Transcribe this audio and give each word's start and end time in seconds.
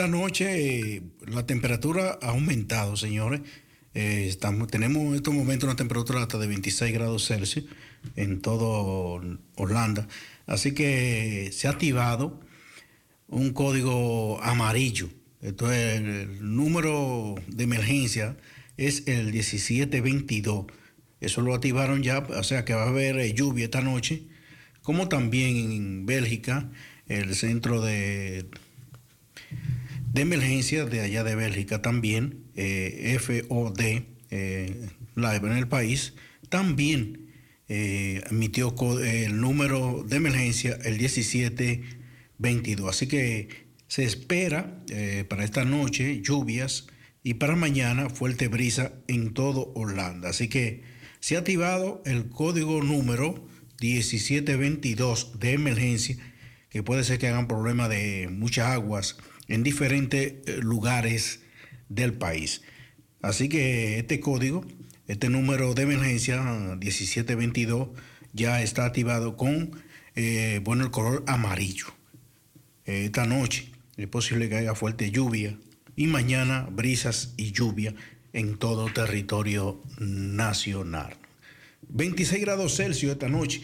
esta 0.00 0.10
noche 0.10 0.96
eh, 0.96 1.02
la 1.26 1.44
temperatura 1.44 2.18
ha 2.22 2.30
aumentado, 2.30 2.96
señores. 2.96 3.42
Eh, 3.92 4.34
tenemos 4.70 5.02
en 5.02 5.14
estos 5.14 5.34
momentos 5.34 5.64
una 5.64 5.76
temperatura 5.76 6.22
hasta 6.22 6.38
de 6.38 6.46
26 6.46 6.94
grados 6.94 7.26
Celsius 7.26 7.66
en 8.16 8.40
todo 8.40 9.20
Holanda. 9.56 10.08
Así 10.46 10.72
que 10.72 11.50
se 11.52 11.68
ha 11.68 11.72
activado 11.72 12.40
un 13.28 13.52
código 13.52 14.42
amarillo. 14.42 15.10
El 15.42 16.38
número 16.40 17.34
de 17.48 17.64
emergencia 17.64 18.38
es 18.78 19.06
el 19.06 19.34
1722. 19.34 20.64
Eso 21.20 21.42
lo 21.42 21.54
activaron 21.54 22.02
ya, 22.02 22.20
o 22.20 22.42
sea 22.42 22.64
que 22.64 22.72
va 22.72 22.84
a 22.84 22.88
haber 22.88 23.34
lluvia 23.34 23.66
esta 23.66 23.82
noche, 23.82 24.22
como 24.80 25.10
también 25.10 25.58
en 25.58 26.06
Bélgica, 26.06 26.70
el 27.06 27.34
centro 27.34 27.82
de 27.82 28.46
de 30.12 30.22
emergencia 30.22 30.84
de 30.86 31.00
allá 31.00 31.22
de 31.22 31.36
Bélgica 31.36 31.82
también, 31.82 32.46
eh, 32.56 33.16
FOD, 33.20 33.80
eh, 34.30 34.88
la 35.14 35.36
en 35.36 35.52
el 35.52 35.68
país, 35.68 36.14
también 36.48 37.28
eh, 37.68 38.22
emitió 38.30 38.74
el 39.00 39.40
número 39.40 40.04
de 40.08 40.16
emergencia 40.16 40.76
el 40.84 40.98
1722. 40.98 42.90
Así 42.90 43.06
que 43.06 43.70
se 43.86 44.02
espera 44.04 44.82
para 45.28 45.44
esta 45.44 45.64
noche 45.64 46.20
lluvias 46.22 46.88
y 47.22 47.34
para 47.34 47.54
mañana 47.54 48.08
fuerte 48.10 48.48
brisa 48.48 48.92
en 49.06 49.32
todo 49.32 49.72
Holanda. 49.74 50.30
Así 50.30 50.48
que 50.48 50.82
se 51.20 51.36
ha 51.36 51.40
activado 51.40 52.02
el 52.04 52.30
código 52.30 52.82
número 52.82 53.46
1722 53.80 55.38
de 55.38 55.52
emergencia, 55.52 56.16
que 56.68 56.82
puede 56.82 57.04
ser 57.04 57.18
que 57.18 57.28
hagan 57.28 57.46
problema 57.46 57.88
de 57.88 58.28
muchas 58.30 58.66
aguas 58.68 59.16
en 59.50 59.62
diferentes 59.62 60.34
eh, 60.46 60.58
lugares 60.62 61.40
del 61.88 62.14
país. 62.14 62.62
Así 63.20 63.48
que 63.50 63.98
este 63.98 64.20
código, 64.20 64.64
este 65.06 65.28
número 65.28 65.74
de 65.74 65.82
emergencia 65.82 66.40
1722 66.40 67.88
ya 68.32 68.62
está 68.62 68.86
activado 68.86 69.36
con 69.36 69.72
eh, 70.14 70.60
bueno, 70.64 70.84
el 70.84 70.90
color 70.90 71.24
amarillo. 71.26 71.86
Eh, 72.86 73.04
esta 73.06 73.26
noche 73.26 73.70
es 73.96 74.06
posible 74.06 74.48
que 74.48 74.56
haya 74.56 74.74
fuerte 74.74 75.10
lluvia 75.10 75.58
y 75.96 76.06
mañana 76.06 76.68
brisas 76.70 77.34
y 77.36 77.52
lluvia 77.52 77.94
en 78.32 78.56
todo 78.56 78.90
territorio 78.92 79.82
nacional. 79.98 81.16
26 81.88 82.40
grados 82.40 82.76
Celsius 82.76 83.12
esta 83.12 83.28
noche. 83.28 83.62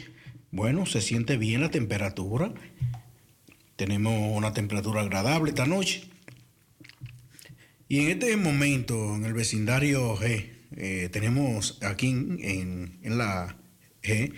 Bueno, 0.51 0.85
se 0.85 1.01
siente 1.01 1.37
bien 1.37 1.61
la 1.61 1.71
temperatura. 1.71 2.53
Tenemos 3.77 4.35
una 4.35 4.55
temperatura 4.55 5.03
agradable 5.03 5.51
esta 5.51 5.67
noche. 5.67 6.09
Y 7.89 8.01
en 8.01 8.09
este 8.09 8.35
momento, 8.39 9.15
en 9.15 9.27
el 9.27 9.35
vecindario 9.35 10.17
G, 10.17 10.51
eh, 10.77 11.11
tenemos 11.13 11.79
aquí 11.83 12.09
en, 12.09 12.99
la 13.05 13.59
G, 14.03 14.33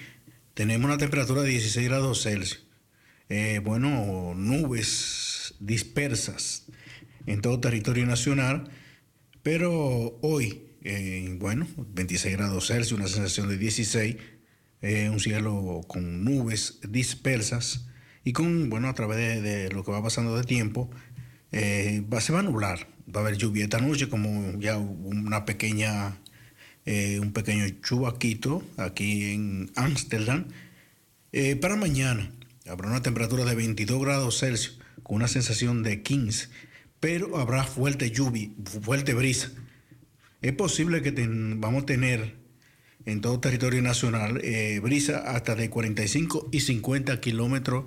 tenemos 0.54 0.86
una 0.86 0.98
temperatura 0.98 1.42
de 1.42 1.50
16 1.50 1.88
grados 1.88 2.24
Celsius. 2.24 2.66
Eh, 3.28 3.60
bueno, 3.62 4.34
nubes 4.34 5.54
dispersas 5.60 6.66
en 7.26 7.40
todo 7.40 7.60
territorio 7.60 8.06
nacional, 8.06 8.68
pero 9.44 10.18
hoy, 10.20 10.64
eh, 10.82 11.36
bueno, 11.38 11.68
26 11.76 12.36
grados 12.36 12.66
Celsius, 12.66 12.98
una 12.98 13.08
sensación 13.08 13.48
de 13.48 13.56
16, 13.56 14.16
un 15.10 15.20
cielo 15.20 15.80
con 15.88 16.24
nubes 16.24 16.80
dispersas 16.88 17.87
y 18.28 18.34
con, 18.34 18.68
bueno, 18.68 18.90
a 18.90 18.94
través 18.94 19.42
de, 19.42 19.70
lo 19.70 19.82
que 19.82 19.90
va 19.90 20.02
pasando 20.02 20.36
de 20.36 20.44
tiempo, 20.44 20.90
eh, 21.50 22.04
se 22.20 22.32
va 22.34 22.40
a 22.40 22.42
nublar. 22.42 22.86
Va 23.08 23.20
a 23.20 23.24
haber 23.24 23.38
lluvia 23.38 23.64
esta 23.64 23.80
noche, 23.80 24.10
como 24.10 24.60
ya 24.60 24.76
una 24.76 25.46
pequeña, 25.46 26.18
eh, 26.84 27.20
un 27.20 27.32
pequeño 27.32 27.66
chubaquito 27.80 28.62
aquí 28.76 29.32
en 29.32 29.70
Ámsterdam. 29.76 30.44
Eh, 31.32 31.56
para 31.56 31.76
mañana 31.76 32.30
habrá 32.68 32.88
una 32.88 33.00
temperatura 33.00 33.46
de 33.46 33.54
22 33.54 33.98
grados 33.98 34.40
Celsius 34.40 34.78
con 35.02 35.16
una 35.16 35.28
sensación 35.28 35.82
de 35.82 36.02
15, 36.02 36.50
pero 37.00 37.38
habrá 37.38 37.64
fuerte 37.64 38.10
lluvia, 38.10 38.50
fuerte 38.82 39.14
brisa. 39.14 39.52
Es 40.42 40.52
posible 40.52 41.00
que 41.00 41.14
vamos 41.56 41.84
a 41.84 41.86
tener 41.86 42.36
en 43.06 43.22
todo 43.22 43.40
territorio 43.40 43.80
nacional 43.80 44.42
brisa 44.82 45.16
hasta 45.34 45.54
de 45.54 45.70
45 45.70 46.50
y 46.52 46.60
50 46.60 47.22
kilómetros 47.22 47.86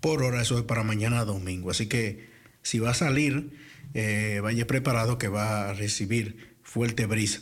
por 0.00 0.22
hora, 0.22 0.42
eso 0.42 0.58
es 0.58 0.64
para 0.64 0.82
mañana 0.82 1.24
domingo. 1.24 1.70
Así 1.70 1.86
que 1.86 2.30
si 2.62 2.78
va 2.78 2.90
a 2.90 2.94
salir, 2.94 3.50
eh, 3.94 4.40
vaya 4.42 4.66
preparado 4.66 5.18
que 5.18 5.28
va 5.28 5.70
a 5.70 5.74
recibir 5.74 6.56
fuerte 6.62 7.06
brisa. 7.06 7.40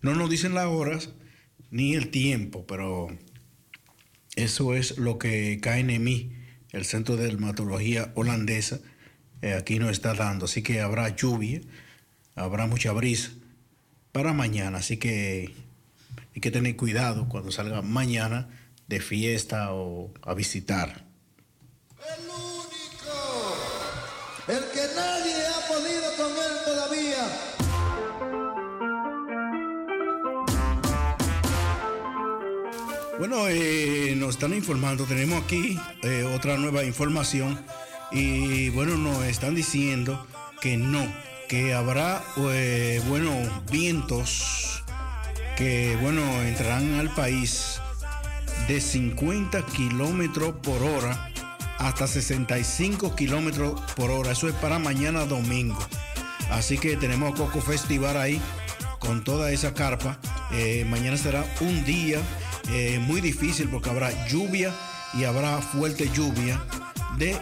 No 0.00 0.14
nos 0.14 0.30
dicen 0.30 0.54
las 0.54 0.66
horas 0.66 1.10
ni 1.70 1.94
el 1.94 2.08
tiempo, 2.08 2.66
pero 2.66 3.08
eso 4.36 4.74
es 4.74 4.98
lo 4.98 5.18
que 5.18 5.60
mí 6.00 6.32
el 6.72 6.84
Centro 6.84 7.16
de 7.16 7.24
Dermatología 7.24 8.12
Holandesa, 8.14 8.80
eh, 9.42 9.52
aquí 9.52 9.78
nos 9.78 9.90
está 9.90 10.14
dando. 10.14 10.46
Así 10.46 10.62
que 10.62 10.80
habrá 10.80 11.14
lluvia, 11.14 11.60
habrá 12.34 12.66
mucha 12.66 12.92
brisa 12.92 13.30
para 14.10 14.32
mañana. 14.32 14.78
Así 14.78 14.96
que 14.96 15.52
hay 16.34 16.40
que 16.40 16.50
tener 16.50 16.76
cuidado 16.76 17.28
cuando 17.28 17.52
salga 17.52 17.82
mañana 17.82 18.48
de 18.88 19.00
fiesta 19.00 19.72
o 19.72 20.12
a 20.22 20.34
visitar. 20.34 21.11
El 22.18 22.24
único, 22.28 23.16
el 24.48 24.64
que 24.72 24.86
nadie 24.94 25.46
ha 25.46 25.60
podido 25.68 26.16
con 26.16 26.30
él 26.30 26.54
todavía. 26.64 27.24
Bueno, 33.18 33.48
eh, 33.48 34.14
nos 34.16 34.30
están 34.30 34.52
informando, 34.52 35.04
tenemos 35.04 35.42
aquí 35.42 35.78
eh, 36.02 36.24
otra 36.34 36.56
nueva 36.58 36.84
información 36.84 37.64
y 38.10 38.68
bueno, 38.70 38.96
nos 38.96 39.24
están 39.24 39.54
diciendo 39.54 40.26
que 40.60 40.76
no, 40.76 41.06
que 41.48 41.72
habrá, 41.72 42.22
eh, 42.36 43.00
bueno, 43.08 43.30
vientos 43.70 44.82
que, 45.56 45.96
bueno, 46.02 46.20
entrarán 46.42 46.94
al 46.94 47.14
país 47.14 47.80
de 48.68 48.80
50 48.80 49.64
kilómetros 49.66 50.56
por 50.62 50.82
hora 50.82 51.31
hasta 51.82 52.06
65 52.06 53.14
kilómetros 53.14 53.80
por 53.96 54.10
hora. 54.10 54.32
Eso 54.32 54.48
es 54.48 54.54
para 54.54 54.78
mañana 54.78 55.24
domingo. 55.24 55.78
Así 56.50 56.78
que 56.78 56.96
tenemos 56.96 57.34
Coco 57.34 57.60
Festival 57.60 58.16
ahí 58.16 58.40
con 58.98 59.24
toda 59.24 59.50
esa 59.50 59.74
carpa. 59.74 60.18
Eh, 60.52 60.84
mañana 60.88 61.16
será 61.16 61.44
un 61.60 61.84
día 61.84 62.20
eh, 62.70 62.98
muy 63.00 63.20
difícil 63.20 63.68
porque 63.68 63.90
habrá 63.90 64.26
lluvia 64.28 64.72
y 65.14 65.24
habrá 65.24 65.60
fuerte 65.60 66.08
lluvia 66.14 66.62
de, 67.18 67.36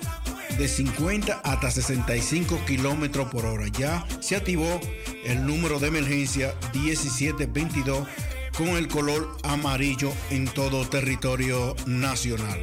de 0.57 0.69
50 0.69 1.41
hasta 1.45 1.71
65 1.71 2.61
kilómetros 2.67 3.29
por 3.31 3.45
hora. 3.45 3.69
Ya 3.69 4.07
se 4.21 4.37
activó 4.37 4.81
el 5.25 5.47
número 5.47 5.79
de 5.79 5.89
emergencia 5.89 6.55
1722 6.73 8.09
con 8.57 8.69
el 8.69 8.89
color 8.89 9.37
amarillo 9.43 10.13
en 10.31 10.47
todo 10.47 10.89
territorio 10.89 11.77
nacional 11.87 12.59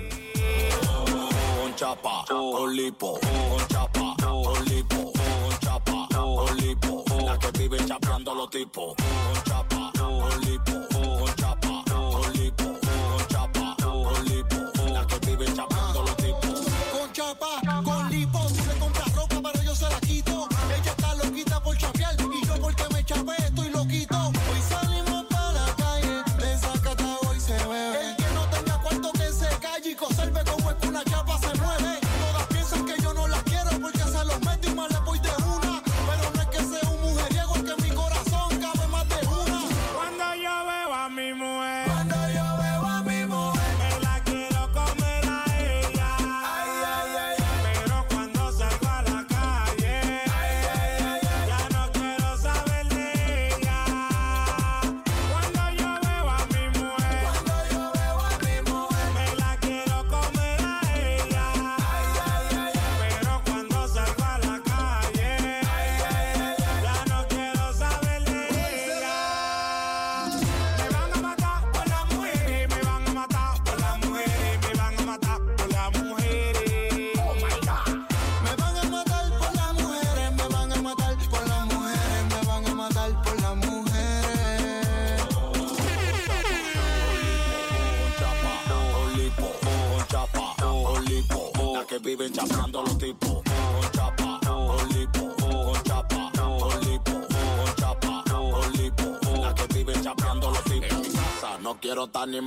chapa, 1.87 2.25
con 2.27 2.75
lipo, 2.75 3.17
con 3.21 3.67
chapa, 3.69 4.15
con 4.21 4.65
lipo, 4.65 5.11
con 5.13 5.59
chapa, 5.59 6.07
con 6.11 6.57
lipo. 6.57 7.03
La 7.25 7.39
que 7.39 7.51
vive 7.57 7.77
chapeando 7.85 8.35
los 8.35 8.49
tipos, 8.49 8.93
con 8.95 9.43
chapa, 9.43 9.56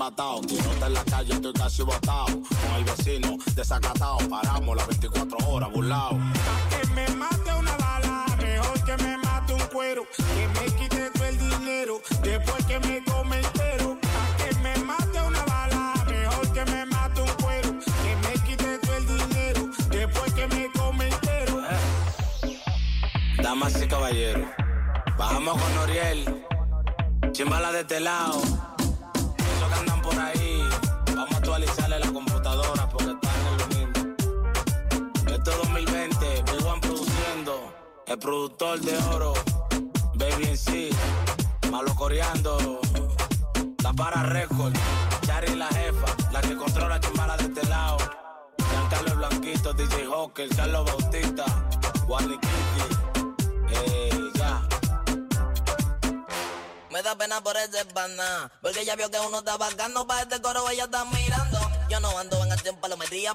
matado. 0.00 0.40
Tirota 0.40 0.87
en 0.87 0.95
la 0.95 1.04
calle, 1.04 1.33
estoy 1.35 1.52
casi 1.52 1.83
botado. 1.83 2.26
Con 2.26 2.73
el 2.78 2.85
vecino, 2.85 3.37
desacatado. 3.54 4.19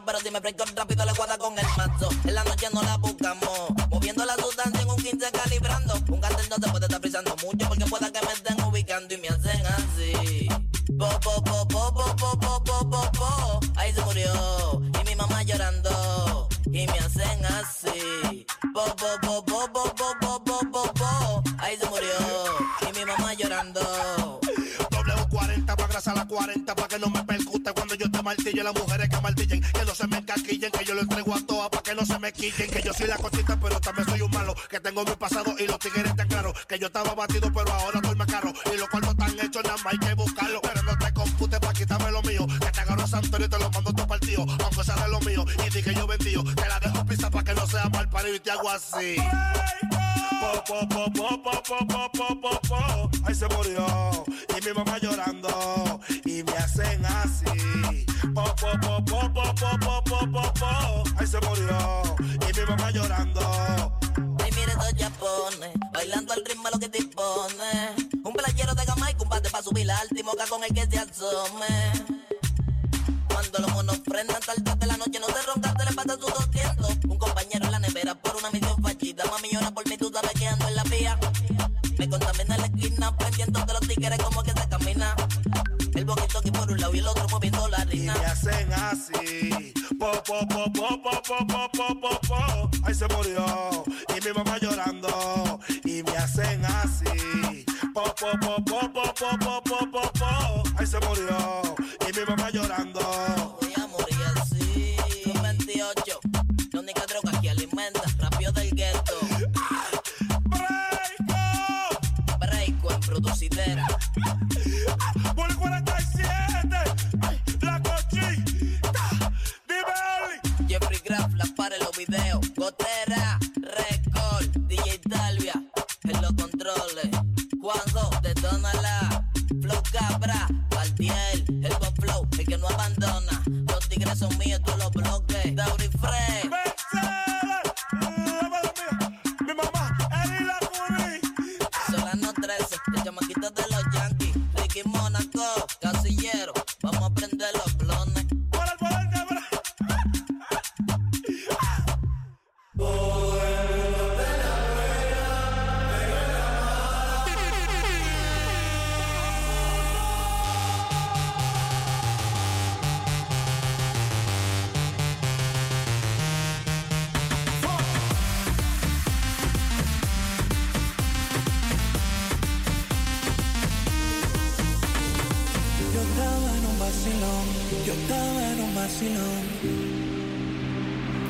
Pero 0.03 0.19
dime, 0.19 0.41
Yo 36.85 36.87
estaba 36.87 37.15
batido, 37.15 37.51
pero 37.51 37.73
ahora 37.73 37.99
estoy 37.99 38.15
más 38.15 38.27
caro. 38.27 38.53
Y 38.71 38.77
los 38.77 38.87
cuartos 38.89 39.09
están 39.17 39.31
hechos, 39.39 39.63
nada 39.63 39.75
más 39.77 39.93
hay 39.93 39.97
que 39.97 40.13
buscarlo. 40.13 40.61
Pero 40.61 40.83
no 40.83 40.95
te 40.95 41.13
computes 41.13 41.59
para 41.59 41.73
quitarme 41.73 42.11
lo 42.11 42.21
mío. 42.21 42.45
Que 42.45 42.71
te 42.71 42.79
agarro 42.79 43.01
a 43.01 43.07
Santorio 43.07 43.47
y 43.47 43.49
te 43.49 43.57
lo 43.57 43.71
mando 43.71 43.89
a 43.89 43.93
tu 43.93 44.07
partido. 44.07 44.45
Aunque 44.63 44.83
sea 44.83 44.95
de 44.97 45.09
lo 45.09 45.19
mío, 45.21 45.43
y 45.65 45.69
di 45.71 45.81
que 45.81 45.95
yo 45.95 46.05
vendío. 46.05 46.43
Te 46.43 46.69
la 46.69 46.79
dejo 46.79 47.03
pista 47.07 47.31
para 47.31 47.43
que 47.43 47.55
no 47.55 47.65
sea 47.65 47.89
mal 47.89 48.07
parido 48.07 48.35
y 48.35 48.39
te 48.39 48.51
hago 48.51 48.69
así. 48.69 49.15
Ahí 53.25 53.33
se 53.33 53.47
murió. 53.47 54.25
Y 54.55 54.65
mi 54.67 54.73
mamá 54.75 54.99
llorando. 54.99 55.34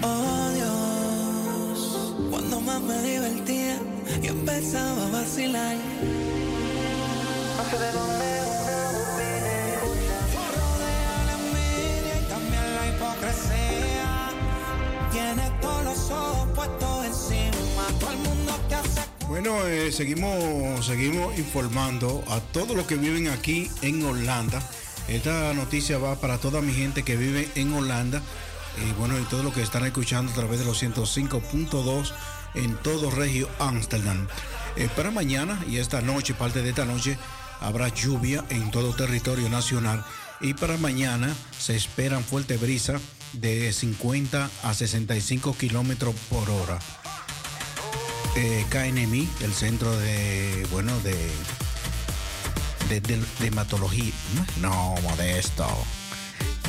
Oh 0.02 0.50
Dios, 0.54 2.16
cuando 2.30 2.62
más 2.62 2.82
me 2.82 3.02
divertía, 3.02 3.78
yo 4.22 4.32
empezaba 4.32 5.08
a 5.08 5.10
vacilar. 5.12 5.76
Bueno, 19.28 19.68
eh, 19.68 19.92
seguimos, 19.92 20.86
seguimos 20.86 21.38
informando 21.38 22.24
a 22.30 22.40
todos 22.40 22.76
los 22.76 22.88
que 22.88 22.96
viven 22.96 23.28
aquí 23.28 23.70
en 23.82 24.04
Holanda. 24.06 24.62
Esta 25.08 25.54
noticia 25.54 25.98
va 25.98 26.16
para 26.16 26.40
toda 26.40 26.62
mi 26.62 26.74
gente 26.74 27.04
que 27.04 27.16
vive 27.16 27.50
en 27.56 27.74
Holanda 27.74 28.22
y 28.84 28.92
bueno, 28.94 29.20
y 29.20 29.24
todo 29.24 29.44
lo 29.44 29.54
que 29.54 29.62
están 29.62 29.86
escuchando 29.86 30.32
a 30.32 30.36
través 30.36 30.60
de 30.60 30.66
los 30.66 30.82
105.2 30.82 32.12
en 32.56 32.76
todo 32.78 33.12
Regio 33.12 33.48
Amsterdam. 33.60 34.28
Eh, 34.76 34.90
para 34.96 35.12
mañana 35.12 35.64
y 35.70 35.78
esta 35.78 36.02
noche, 36.02 36.34
parte 36.34 36.62
de 36.62 36.70
esta 36.70 36.86
noche, 36.86 37.18
habrá 37.62 37.90
lluvia 37.90 38.44
en 38.50 38.72
todo 38.72 38.96
territorio 38.96 39.50
nacional 39.50 40.04
y 40.42 40.54
para 40.54 40.78
mañana 40.78 41.34
se 41.58 41.76
esperan 41.76 42.24
fuerte 42.24 42.58
brisa 42.58 43.00
de 43.34 43.72
50 43.72 44.50
a 44.64 44.74
65 44.74 45.56
kilómetros 45.58 46.16
por 46.30 46.50
hora. 46.50 46.80
Eh, 48.36 48.66
KNMI, 48.70 49.30
el 49.42 49.54
centro 49.54 49.96
de, 49.98 50.68
bueno, 50.72 51.00
de 51.02 51.16
de, 52.90 53.02
de- 53.02 53.48
hematología. 53.48 54.14
No, 54.62 54.96
modesto. 55.04 55.68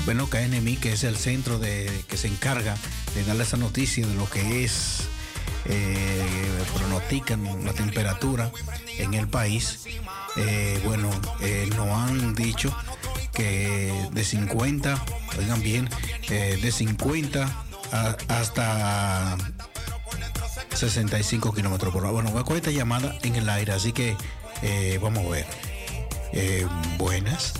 Bueno, 0.05 0.29
KNMI, 0.29 0.76
que 0.76 0.92
es 0.92 1.02
el 1.05 1.16
centro 1.16 1.59
de, 1.59 1.90
que 2.09 2.16
se 2.16 2.29
encarga 2.29 2.76
de 3.14 3.24
darle 3.24 3.42
esa 3.42 3.57
noticia 3.57 4.07
de 4.07 4.14
lo 4.14 4.29
que 4.31 4.64
es, 4.64 5.00
eh, 5.64 6.62
pronostican 6.76 7.64
la 7.64 7.72
temperatura 7.72 8.52
en 8.98 9.14
el 9.14 9.26
país. 9.29 9.81
Eh, 10.37 10.81
bueno, 10.85 11.11
eh, 11.40 11.68
nos 11.76 11.88
han 11.88 12.35
dicho 12.35 12.74
que 13.33 13.92
de 14.12 14.24
50, 14.24 15.02
oigan 15.38 15.61
bien, 15.62 15.88
eh, 16.31 16.59
de 16.62 16.70
50 16.72 17.64
a- 17.92 18.16
hasta 18.29 19.37
65 20.74 21.52
kilómetros 21.52 21.92
por 21.92 22.02
hora. 22.05 22.12
Bueno, 22.12 22.31
voy 22.31 22.40
a 22.42 22.44
coger 22.44 22.59
esta 22.59 22.70
llamada 22.70 23.16
en 23.22 23.35
el 23.35 23.48
aire, 23.48 23.72
así 23.72 23.92
que 23.92 24.16
eh, 24.62 24.98
vamos 25.02 25.26
a 25.26 25.29
ver. 25.31 25.46
Eh, 26.33 26.67
buenas. 26.99 27.55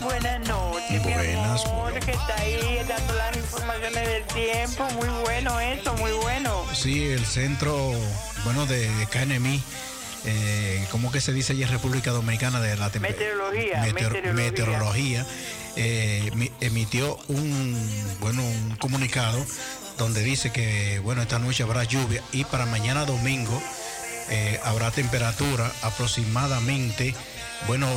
Buenas 0.00 0.46
noches, 0.46 1.02
Buenas, 1.02 1.64
mi 1.64 1.70
amor, 1.70 1.98
que 2.00 2.10
está 2.12 2.34
ahí 2.38 2.80
dando 2.86 3.14
las 3.14 3.36
informaciones 3.36 4.06
del 4.08 4.22
tiempo. 4.24 4.84
Muy 4.94 5.08
bueno 5.24 5.58
eso, 5.58 5.94
muy 5.94 6.12
bueno. 6.12 6.64
Sí, 6.74 7.04
el 7.04 7.24
centro, 7.24 7.92
bueno, 8.44 8.66
de 8.66 8.88
KNMI, 9.10 9.62
eh, 10.26 10.86
¿cómo 10.90 11.10
que 11.10 11.20
se 11.20 11.32
dice 11.32 11.54
allí 11.54 11.62
en 11.62 11.70
República 11.70 12.10
Dominicana 12.10 12.60
de 12.60 12.76
la 12.76 12.90
Meteorología, 13.00 13.82
Meteor- 13.82 14.12
meteorología. 14.12 14.32
meteorología, 14.34 15.26
eh, 15.76 16.30
mi- 16.34 16.52
emitió 16.60 17.18
un, 17.28 18.16
bueno, 18.20 18.42
un 18.42 18.76
comunicado 18.76 19.44
donde 19.98 20.22
dice 20.22 20.52
que, 20.52 20.98
bueno, 21.00 21.22
esta 21.22 21.38
noche 21.38 21.62
habrá 21.62 21.84
lluvia 21.84 22.22
y 22.32 22.44
para 22.44 22.66
mañana 22.66 23.06
domingo 23.06 23.60
eh, 24.28 24.60
habrá 24.64 24.90
temperatura 24.90 25.70
aproximadamente, 25.82 27.14
bueno, 27.66 27.88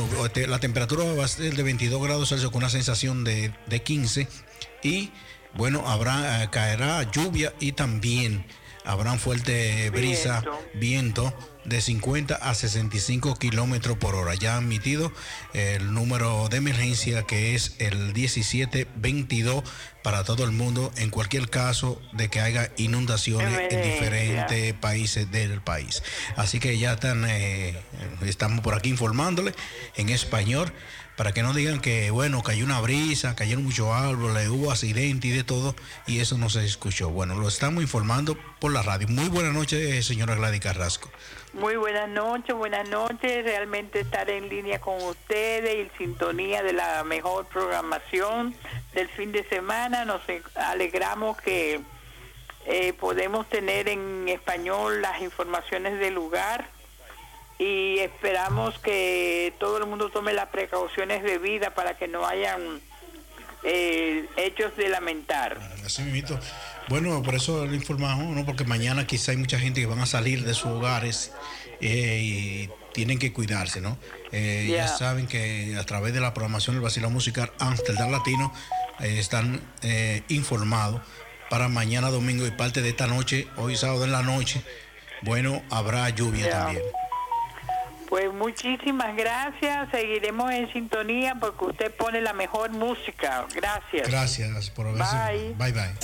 la 0.48 0.58
temperatura 0.58 1.04
va 1.14 1.24
a 1.24 1.28
ser 1.28 1.54
de 1.54 1.62
22 1.62 2.02
grados 2.02 2.28
Celsius 2.28 2.50
con 2.50 2.58
una 2.62 2.70
sensación 2.70 3.24
de, 3.24 3.52
de 3.66 3.82
15 3.82 4.28
y, 4.82 5.10
bueno, 5.54 5.88
habrá, 5.88 6.42
eh, 6.42 6.48
caerá 6.50 7.02
lluvia 7.10 7.54
y 7.60 7.72
también 7.72 8.44
habrán 8.84 9.18
fuerte 9.18 9.90
brisa, 9.90 10.42
viento 10.74 11.34
de 11.64 11.80
50 11.80 12.34
a 12.34 12.54
65 12.54 13.36
kilómetros 13.36 13.98
por 13.98 14.14
hora. 14.14 14.34
Ya 14.34 14.56
han 14.56 14.64
emitido 14.64 15.12
el 15.52 15.92
número 15.92 16.48
de 16.48 16.56
emergencia 16.56 17.24
que 17.24 17.54
es 17.54 17.76
el 17.78 18.14
1722 18.14 19.64
para 20.02 20.24
todo 20.24 20.44
el 20.44 20.52
mundo 20.52 20.90
en 20.96 21.10
cualquier 21.10 21.50
caso 21.50 22.00
de 22.12 22.28
que 22.28 22.40
haya 22.40 22.72
inundaciones 22.76 23.58
en 23.70 23.82
diferentes 23.82 24.74
países 24.74 25.30
del 25.30 25.60
país. 25.60 26.02
Así 26.36 26.58
que 26.58 26.78
ya 26.78 26.94
están, 26.94 27.24
eh, 27.28 27.76
estamos 28.22 28.60
por 28.60 28.74
aquí 28.74 28.88
informándole 28.88 29.54
en 29.96 30.08
español 30.08 30.72
para 31.16 31.32
que 31.32 31.42
no 31.42 31.52
digan 31.52 31.80
que, 31.80 32.10
bueno, 32.10 32.42
cayó 32.42 32.64
una 32.64 32.80
brisa, 32.80 33.36
cayeron 33.36 33.64
muchos 33.64 33.88
árboles, 33.88 34.48
hubo 34.48 34.70
accidente 34.70 35.28
y 35.28 35.30
de 35.30 35.44
todo, 35.44 35.74
y 36.06 36.20
eso 36.20 36.38
no 36.38 36.48
se 36.48 36.64
escuchó. 36.64 37.10
Bueno, 37.10 37.34
lo 37.34 37.48
estamos 37.48 37.82
informando 37.82 38.36
por 38.58 38.72
la 38.72 38.82
radio. 38.82 39.08
Muy 39.08 39.28
buenas 39.28 39.52
noches, 39.52 40.06
señora 40.06 40.34
Gladys 40.34 40.60
Carrasco. 40.60 41.10
Muy 41.52 41.76
buenas 41.76 42.08
noches, 42.08 42.54
buenas 42.54 42.88
noches. 42.88 43.44
Realmente 43.44 44.00
estar 44.00 44.30
en 44.30 44.48
línea 44.48 44.80
con 44.80 45.02
ustedes 45.02 45.74
y 45.76 45.80
en 45.80 45.90
sintonía 45.98 46.62
de 46.62 46.72
la 46.72 47.02
mejor 47.04 47.46
programación 47.46 48.54
del 48.94 49.08
fin 49.08 49.32
de 49.32 49.42
semana. 49.44 50.04
Nos 50.04 50.22
alegramos 50.54 51.36
que 51.38 51.80
eh, 52.66 52.92
podemos 52.92 53.48
tener 53.48 53.88
en 53.88 54.28
español 54.28 55.02
las 55.02 55.20
informaciones 55.22 55.98
del 55.98 56.14
lugar 56.14 56.68
y 57.60 57.98
esperamos 57.98 58.78
que 58.78 59.52
todo 59.60 59.76
el 59.76 59.84
mundo 59.84 60.08
tome 60.08 60.32
las 60.32 60.46
precauciones 60.48 61.22
debidas 61.22 61.74
para 61.74 61.94
que 61.98 62.08
no 62.08 62.26
hayan 62.26 62.80
eh, 63.64 64.24
hechos 64.38 64.74
de 64.78 64.88
lamentar. 64.88 65.60
Así 65.84 66.00
mismo. 66.04 66.40
Bueno, 66.88 67.22
por 67.22 67.34
eso 67.34 67.66
le 67.66 67.76
informamos, 67.76 68.34
¿no? 68.34 68.46
Porque 68.46 68.64
mañana 68.64 69.06
quizá 69.06 69.32
hay 69.32 69.36
mucha 69.36 69.58
gente 69.58 69.82
que 69.82 69.86
van 69.86 70.00
a 70.00 70.06
salir 70.06 70.42
de 70.42 70.54
sus 70.54 70.68
hogares 70.70 71.32
eh, 71.82 72.20
y 72.22 72.70
tienen 72.94 73.18
que 73.18 73.30
cuidarse, 73.34 73.82
¿no? 73.82 73.98
Eh, 74.32 74.68
Ya 74.70 74.76
Ya. 74.86 74.88
saben 74.88 75.26
que 75.26 75.76
a 75.78 75.84
través 75.84 76.14
de 76.14 76.20
la 76.20 76.32
programación 76.32 76.76
del 76.76 76.82
Vacilón 76.82 77.12
Musical 77.12 77.52
Amsterdam 77.58 78.10
Latino 78.10 78.54
están 79.00 79.60
informados 80.28 81.02
para 81.50 81.68
mañana 81.68 82.10
domingo 82.10 82.46
y 82.46 82.50
parte 82.52 82.80
de 82.80 82.88
esta 82.90 83.06
noche, 83.06 83.48
hoy 83.56 83.76
sábado 83.76 84.04
en 84.04 84.12
la 84.12 84.22
noche, 84.22 84.62
bueno, 85.22 85.62
habrá 85.70 86.08
lluvia 86.08 86.48
también. 86.50 86.82
Pues 88.10 88.32
muchísimas 88.34 89.16
gracias. 89.16 89.88
Seguiremos 89.92 90.50
en 90.50 90.70
sintonía 90.72 91.36
porque 91.36 91.66
usted 91.66 91.94
pone 91.94 92.20
la 92.20 92.32
mejor 92.32 92.72
música. 92.72 93.46
Gracias. 93.54 94.08
Gracias 94.08 94.68
por 94.70 94.88
haberse. 94.88 95.16
Bye. 95.16 95.54
Bye 95.56 95.72
bye. 95.72 95.94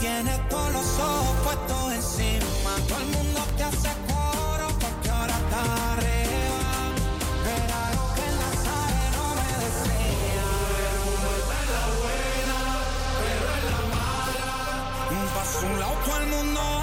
Tienes 0.00 0.48
todos 0.48 0.72
los 0.72 0.98
ojos 0.98 1.36
puestos 1.44 1.92
encima. 1.92 2.74
Todo 2.88 2.98
el 3.00 3.06
mundo 3.08 3.40
te 3.58 3.62
hace 3.62 3.90
coro 4.08 4.68
porque 4.80 5.10
ahora 5.10 5.34
está 5.34 5.92
arriba. 5.92 6.60
Era 7.44 7.80
lo 7.92 8.04
que 8.14 8.26
la 8.40 8.50
sabe 8.64 9.02
no 9.12 9.34
me 9.36 9.48
decía. 9.62 10.48
la 11.72 11.84
buena, 12.00 12.60
pero 13.20 13.46
en 13.58 13.64
la 13.70 13.80
mala. 13.94 14.48
Un 15.10 15.26
paso 15.34 15.58
a 15.58 15.70
un 15.70 15.78
lado, 15.78 15.94
todo 16.06 16.18
el 16.20 16.26
mundo 16.28 16.81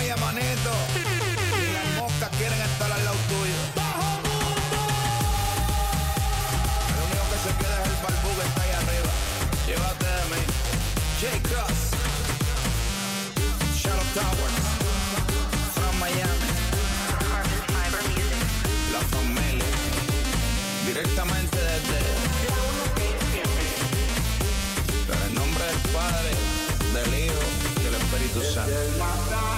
olla, 0.00 0.16
manito. 0.16 0.72
Y 0.96 1.72
las 1.72 1.86
moscas 1.96 2.30
quieren 2.38 2.60
estar 2.60 2.90
al 2.90 3.04
lado 3.04 3.16
tuyo. 3.28 3.58
El 6.88 6.98
único 7.06 7.24
que 7.30 7.38
se 7.44 7.52
queda 7.60 7.76
es 7.82 7.88
el 7.88 7.96
barbú 8.04 8.30
que 8.38 8.44
está 8.48 8.60
ahí 8.62 8.72
arriba. 8.80 9.12
Llévate 9.66 10.06
de 10.18 10.24
mí. 10.32 10.42
J-Cross. 11.20 11.80
Shadow 13.80 14.08
Towers. 14.14 14.66
From 15.74 15.94
Miami. 15.98 16.50
La 18.92 19.00
familia. 19.16 19.70
Directamente 20.86 21.56
desde. 21.56 22.00
En 25.12 25.20
el 25.26 25.34
nombre 25.34 25.64
del 25.64 25.80
Padre, 25.92 26.30
del 26.94 27.10
Hijo 27.24 27.44
del 27.82 27.94
Espíritu 27.94 28.40
Santo. 28.54 29.49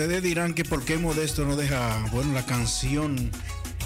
Ustedes 0.00 0.22
dirán 0.22 0.54
que 0.54 0.64
por 0.64 0.84
qué 0.84 0.96
Modesto 0.96 1.44
no 1.44 1.56
deja, 1.56 1.98
bueno, 2.12 2.32
la 2.32 2.46
canción 2.46 3.32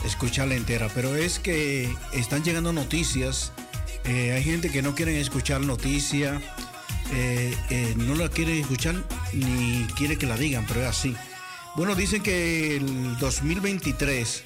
escucharla 0.04 0.54
entera, 0.54 0.90
pero 0.94 1.16
es 1.16 1.38
que 1.38 1.90
están 2.12 2.44
llegando 2.44 2.70
noticias. 2.70 3.50
eh, 4.04 4.32
hay 4.32 4.44
gente 4.44 4.70
que 4.70 4.82
no 4.82 4.94
quieren 4.94 5.16
escuchar 5.16 5.62
noticias, 5.62 6.42
eh, 7.14 7.56
eh, 7.70 7.94
no 7.96 8.14
la 8.14 8.28
quieren 8.28 8.58
escuchar 8.58 8.94
ni 9.32 9.86
quiere 9.96 10.18
que 10.18 10.26
la 10.26 10.36
digan, 10.36 10.66
pero 10.68 10.82
es 10.82 10.88
así. 10.88 11.16
Bueno, 11.76 11.94
dicen 11.94 12.22
que 12.22 12.76
el 12.76 13.16
2023 13.16 14.42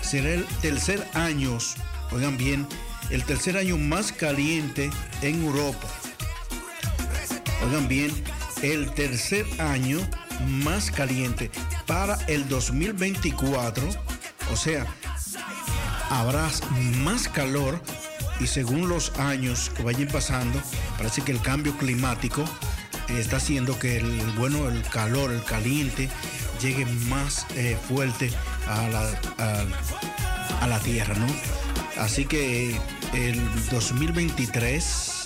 será 0.00 0.30
el 0.30 0.44
tercer 0.60 1.06
año, 1.14 1.56
oigan 2.10 2.36
bien, 2.36 2.66
el 3.10 3.22
tercer 3.22 3.56
año 3.56 3.76
más 3.76 4.10
caliente 4.10 4.90
en 5.22 5.40
Europa. 5.40 5.86
Oigan 7.64 7.86
bien, 7.86 8.10
el 8.62 8.92
tercer 8.92 9.46
año 9.60 10.00
más 10.48 10.90
caliente 10.90 11.50
para 11.86 12.14
el 12.26 12.48
2024. 12.48 13.88
O 14.52 14.56
sea, 14.56 14.86
habrá 16.10 16.48
más 17.02 17.28
calor 17.28 17.80
y 18.40 18.46
según 18.46 18.88
los 18.88 19.16
años 19.18 19.70
que 19.76 19.82
vayan 19.82 20.08
pasando, 20.08 20.60
parece 20.96 21.22
que 21.22 21.32
el 21.32 21.40
cambio 21.40 21.76
climático 21.76 22.44
está 23.08 23.36
haciendo 23.36 23.78
que 23.78 23.98
el 23.98 24.20
bueno, 24.36 24.68
el 24.68 24.82
calor, 24.82 25.32
el 25.32 25.42
caliente 25.44 26.08
llegue 26.60 26.86
más 27.08 27.46
eh, 27.54 27.76
fuerte 27.88 28.30
a 28.66 28.88
la, 28.88 29.66
a 30.60 30.66
la 30.66 30.78
tierra, 30.80 31.14
¿no? 31.14 31.26
Así 32.00 32.24
que 32.24 32.78
el 33.12 33.40
2023 33.70 35.19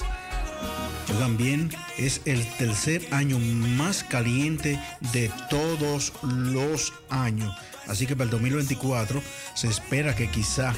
Bien, 1.36 1.70
es 1.98 2.20
el 2.26 2.46
tercer 2.56 3.06
año 3.10 3.38
más 3.38 4.04
caliente 4.04 4.78
de 5.12 5.30
todos 5.50 6.12
los 6.22 6.92
años. 7.10 7.52
Así 7.88 8.06
que 8.06 8.14
para 8.14 8.24
el 8.24 8.30
2024 8.30 9.20
se 9.54 9.68
espera 9.68 10.14
que 10.14 10.30
quizá 10.30 10.72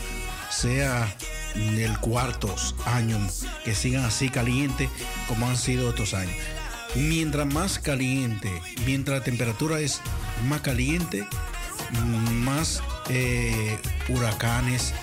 sea 0.50 1.14
el 1.54 1.98
cuarto 2.00 2.54
año 2.86 3.18
que 3.64 3.74
sigan 3.74 4.04
así 4.04 4.28
caliente 4.28 4.88
como 5.28 5.46
han 5.48 5.56
sido 5.56 5.90
estos 5.90 6.14
años. 6.14 6.34
Mientras 6.94 7.46
más 7.46 7.78
caliente, 7.78 8.50
mientras 8.86 9.18
la 9.18 9.24
temperatura 9.24 9.80
es 9.80 10.00
más 10.48 10.62
caliente, 10.62 11.26
más 12.44 12.82
eh, 13.10 13.78
huracanes, 14.08 14.94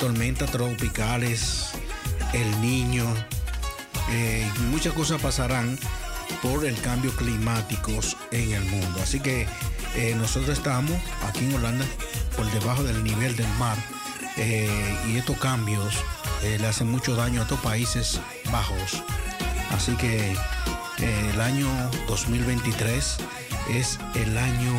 tormentas 0.00 0.50
tropicales, 0.50 1.70
el 2.32 2.60
niño, 2.60 3.06
eh, 4.10 4.50
muchas 4.70 4.92
cosas 4.94 5.20
pasarán 5.20 5.78
por 6.42 6.64
el 6.64 6.80
cambio 6.80 7.14
climático 7.14 7.92
en 8.30 8.52
el 8.52 8.64
mundo. 8.64 9.00
Así 9.02 9.20
que 9.20 9.46
eh, 9.96 10.14
nosotros 10.16 10.56
estamos 10.56 10.96
aquí 11.26 11.44
en 11.44 11.54
Holanda 11.54 11.84
por 12.36 12.50
debajo 12.52 12.82
del 12.82 13.02
nivel 13.02 13.36
del 13.36 13.48
mar 13.58 13.76
eh, 14.36 14.68
y 15.08 15.16
estos 15.16 15.38
cambios 15.38 15.94
le 16.42 16.64
hacen 16.66 16.88
mucho 16.88 17.16
daño 17.16 17.40
a 17.40 17.42
estos 17.42 17.58
países 17.60 18.20
bajos. 18.52 19.02
Así 19.70 19.92
que 19.96 20.36
el 20.98 21.40
año 21.40 21.68
2023 22.06 23.16
es 23.70 23.98
el 24.14 24.38
año, 24.38 24.76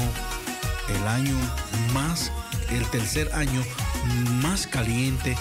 el 0.87 1.07
año 1.07 1.35
más, 1.93 2.31
el 2.69 2.85
tercer 2.91 3.29
año 3.33 3.61
más 4.41 4.67
caliente 4.67 5.35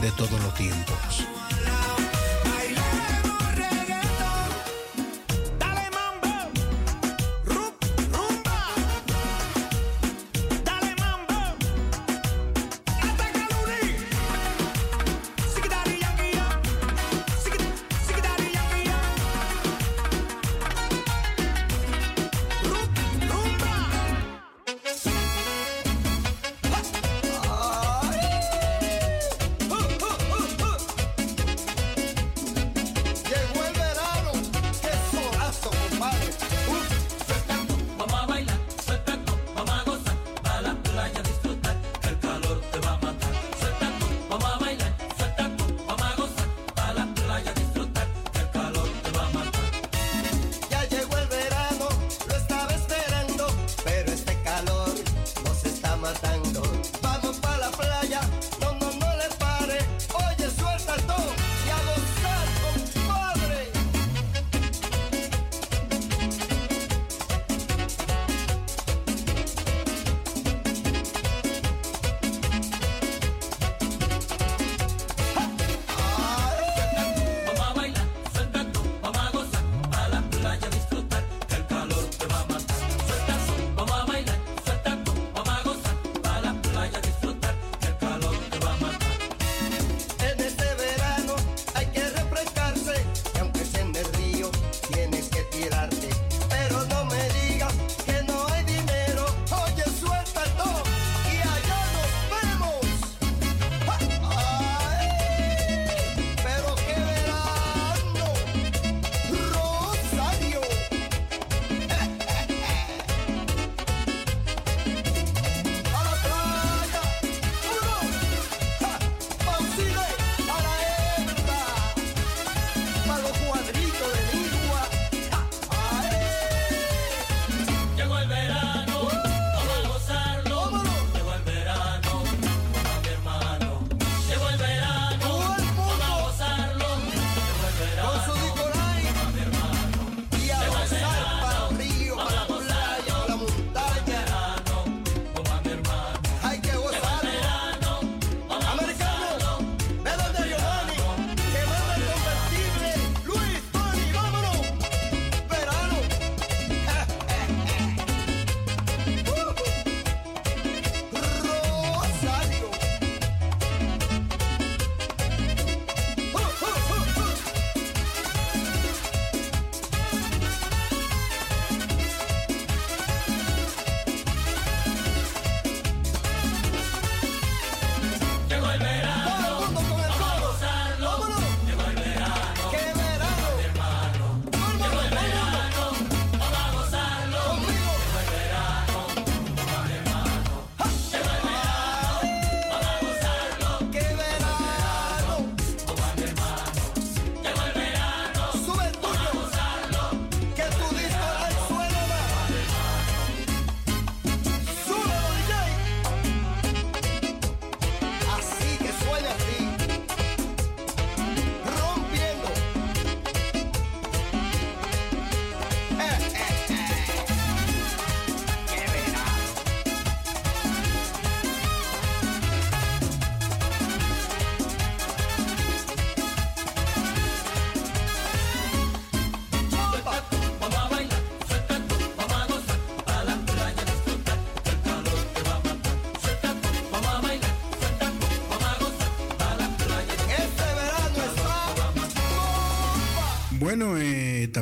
de 0.00 0.10
todos 0.12 0.40
los 0.42 0.54
tiempos. 0.54 1.26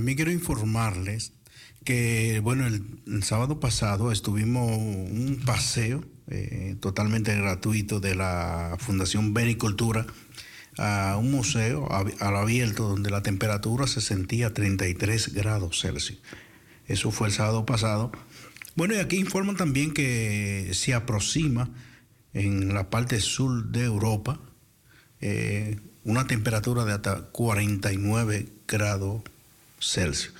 También 0.00 0.16
quiero 0.16 0.32
informarles 0.32 1.34
que, 1.84 2.40
bueno, 2.42 2.66
el, 2.66 3.22
sábado 3.22 3.60
pasado 3.60 4.12
estuvimos 4.12 4.70
un 4.74 5.42
paseo 5.44 6.02
eh, 6.26 6.74
totalmente 6.80 7.36
gratuito 7.36 8.00
de 8.00 8.14
la 8.14 8.78
Fundación 8.78 9.34
Benicultura 9.34 10.06
a 10.78 11.18
un 11.18 11.30
museo 11.30 11.86
al 11.92 12.36
abierto 12.36 12.88
donde 12.88 13.10
la 13.10 13.22
temperatura 13.22 13.86
se 13.86 14.00
sentía 14.00 14.46
a 14.46 14.54
33 14.54 15.34
grados 15.34 15.82
Celsius. 15.82 16.22
Eso 16.86 17.10
fue 17.10 17.26
el 17.28 17.34
sábado 17.34 17.66
pasado. 17.66 18.10
Bueno, 18.76 18.94
y 18.94 19.00
aquí 19.00 19.18
informan 19.18 19.56
también 19.58 19.92
que 19.92 20.70
se 20.72 20.94
aproxima 20.94 21.68
en 22.32 22.72
la 22.72 22.88
parte 22.88 23.20
sur 23.20 23.66
de 23.66 23.84
Europa 23.84 24.40
eh, 25.20 25.78
una 26.04 26.26
temperatura 26.26 26.86
de 26.86 26.94
hasta 26.94 27.20
49 27.32 28.48
grados 28.66 29.24
Celsius. 29.80 30.34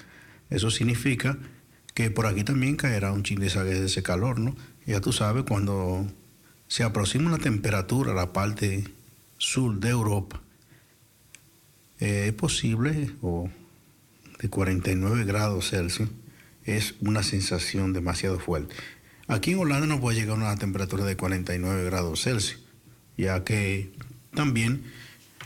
Eso 0.51 0.71
significa 0.71 1.39
que 1.95 2.11
por 2.11 2.27
aquí 2.27 2.45
también 2.45 2.77
caerá 2.77 3.13
un 3.13 3.23
chin 3.23 3.41
de 3.41 3.47
ese 3.47 4.03
calor, 4.03 4.39
¿no? 4.39 4.55
Ya 4.87 5.01
tú 5.01 5.13
sabes, 5.13 5.45
cuando 5.45 6.07
se 6.69 6.83
aproxima 6.85 7.29
una 7.29 7.39
temperatura 7.39 8.13
a 8.13 8.15
la 8.15 8.33
parte 8.33 8.85
sur 9.39 9.79
de 9.81 9.91
Europa, 9.91 10.41
eh, 11.99 12.27
es 12.29 12.33
posible, 12.33 13.11
o 13.23 13.51
de 14.41 14.49
49 14.49 15.25
grados 15.25 15.71
Celsius, 15.71 16.09
es 16.65 16.95
una 17.01 17.23
sensación 17.23 17.93
demasiado 17.93 18.39
fuerte. 18.39 18.75
Aquí 19.29 19.53
en 19.53 19.59
Holanda 19.59 19.87
no 19.87 20.01
puede 20.01 20.19
llegar 20.19 20.37
a 20.37 20.41
una 20.41 20.57
temperatura 20.57 21.05
de 21.05 21.17
49 21.17 21.85
grados 21.85 22.23
Celsius, 22.23 22.61
ya 23.17 23.45
que 23.45 23.93
también 24.35 24.83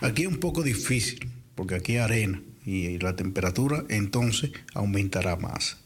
aquí 0.00 0.22
es 0.22 0.28
un 0.28 0.38
poco 0.38 0.62
difícil, 0.62 1.28
porque 1.54 1.74
aquí 1.74 1.92
hay 1.92 1.98
arena 1.98 2.40
y 2.64 2.98
la 2.98 3.16
temperatura 3.16 3.84
entonces 3.88 4.52
aumentará 4.74 5.36
más. 5.36 5.78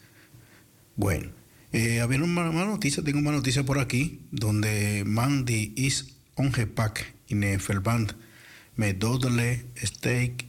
Bueno, 0.95 1.29
eh, 1.71 1.99
había 2.01 2.23
una 2.23 2.51
mala 2.51 2.65
noticia, 2.65 3.03
tengo 3.03 3.19
una 3.19 3.31
noticia 3.31 3.63
por 3.63 3.79
aquí, 3.79 4.21
donde 4.31 5.03
Mandy 5.05 5.73
is 5.75 6.15
ongepak 6.35 7.13
in 7.27 7.43
el 7.43 7.59
verband 7.59 8.15
med 8.75 8.95
dodele 8.95 9.65
steak 9.75 10.45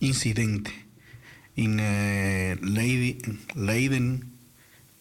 incidente 0.00 0.70
in 1.56 1.78
eh, 1.80 2.56
Lady, 2.62 3.18
Leiden 3.54 4.32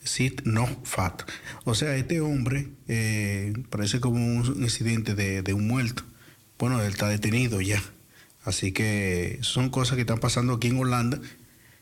sit 0.03 0.41
no 0.45 0.67
fat. 0.83 1.23
O 1.63 1.75
sea, 1.75 1.95
este 1.95 2.21
hombre 2.21 2.69
eh, 2.87 3.53
parece 3.69 3.99
como 3.99 4.25
un 4.25 4.45
incidente 4.61 5.15
de, 5.15 5.41
de 5.41 5.53
un 5.53 5.67
muerto. 5.67 6.03
Bueno, 6.57 6.81
él 6.81 6.91
está 6.91 7.09
detenido 7.09 7.61
ya. 7.61 7.81
Así 8.45 8.71
que 8.71 9.39
son 9.41 9.69
cosas 9.69 9.95
que 9.95 10.01
están 10.01 10.19
pasando 10.19 10.53
aquí 10.53 10.67
en 10.67 10.77
Holanda, 10.77 11.19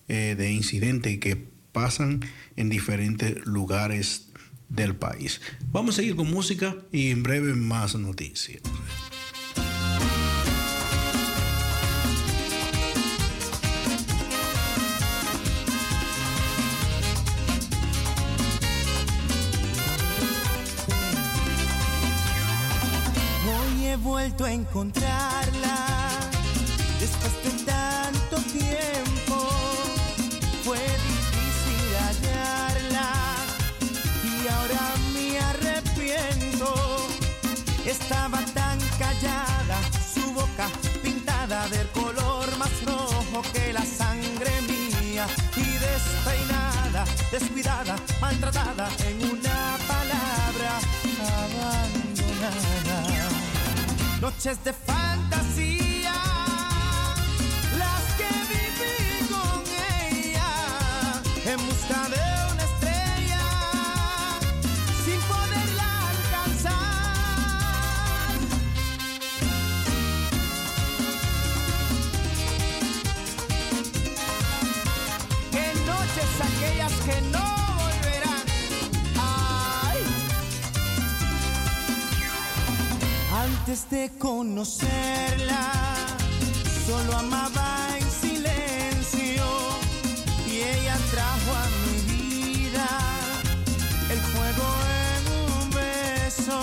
eh, 0.07 0.35
de 0.37 0.51
incidentes 0.51 1.19
que 1.19 1.35
pasan 1.73 2.21
en 2.55 2.69
diferentes 2.69 3.45
lugares 3.45 4.29
del 4.69 4.95
país. 4.95 5.41
Vamos 5.71 5.95
a 5.95 5.97
seguir 5.97 6.15
con 6.15 6.31
música 6.31 6.75
y 6.91 7.11
en 7.11 7.21
breve 7.21 7.53
más 7.53 7.95
noticias. 7.95 8.61
Hoy 23.45 23.85
he 23.85 23.95
vuelto 23.97 24.45
a 24.45 24.53
encontrarla 24.53 25.92
en 48.55 49.17
una 49.31 49.77
palabra 49.87 50.79
abandonada. 51.41 52.97
Noches 54.21 54.63
de 54.63 54.73
fantasía, 54.73 56.13
las 57.79 58.03
que 58.17 58.29
viví 58.51 59.27
con 59.27 59.63
ella 60.11 60.51
en 61.45 61.57
busca 61.65 62.09
de 62.09 62.32
Antes 83.65 83.89
de 83.91 84.11
conocerla, 84.19 85.71
solo 86.85 87.15
amaba 87.15 87.87
en 87.97 88.11
silencio 88.11 89.45
y 90.45 90.57
ella 90.57 90.97
trajo 91.09 91.51
a 91.55 91.65
mi 91.85 92.11
vida 92.11 92.87
el 94.09 94.19
fuego 94.19 94.67
en 95.07 95.23
un 95.63 95.69
beso. 95.69 96.59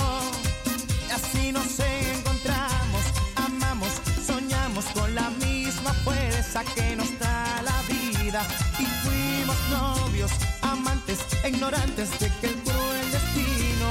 Y 1.08 1.10
así 1.10 1.52
nos 1.52 1.80
encontramos, 1.80 3.04
amamos, 3.34 3.92
soñamos 4.26 4.84
con 4.92 5.14
la 5.14 5.30
misma 5.30 5.94
fuerza 6.04 6.62
que 6.74 6.96
nos 6.96 7.18
da 7.18 7.62
la 7.62 7.80
vida 7.88 8.42
y 8.78 8.84
fuimos 8.84 9.56
novios, 9.70 10.32
amantes, 10.60 11.20
ignorantes 11.48 12.10
de 12.20 12.30
que 12.42 12.46
el 12.48 12.56
cruel 12.56 13.10
destino 13.10 13.88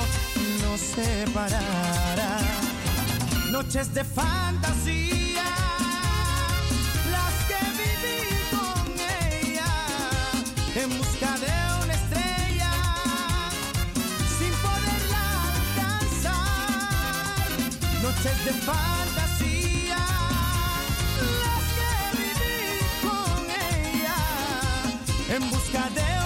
nos 0.61 0.79
separara. 0.79 2.68
Noches 3.51 3.91
de 3.95 4.03
fantasía, 4.03 5.43
las 7.11 7.33
que 7.47 7.59
viví 7.79 8.21
con 8.51 8.85
ella 9.33 9.71
en 10.75 10.89
busca 10.97 11.31
de 11.39 11.53
una 11.83 11.93
estrella 11.95 12.71
sin 14.37 14.53
poderla 14.65 15.23
alcanzar. 15.81 17.49
Noches 18.03 18.37
de 18.45 18.53
fantasía, 18.53 20.03
las 21.43 21.65
que 21.77 21.93
viví 22.21 22.61
con 23.01 23.39
ella 23.49 24.19
en 25.35 25.49
busca 25.49 25.89
de 25.95 26.18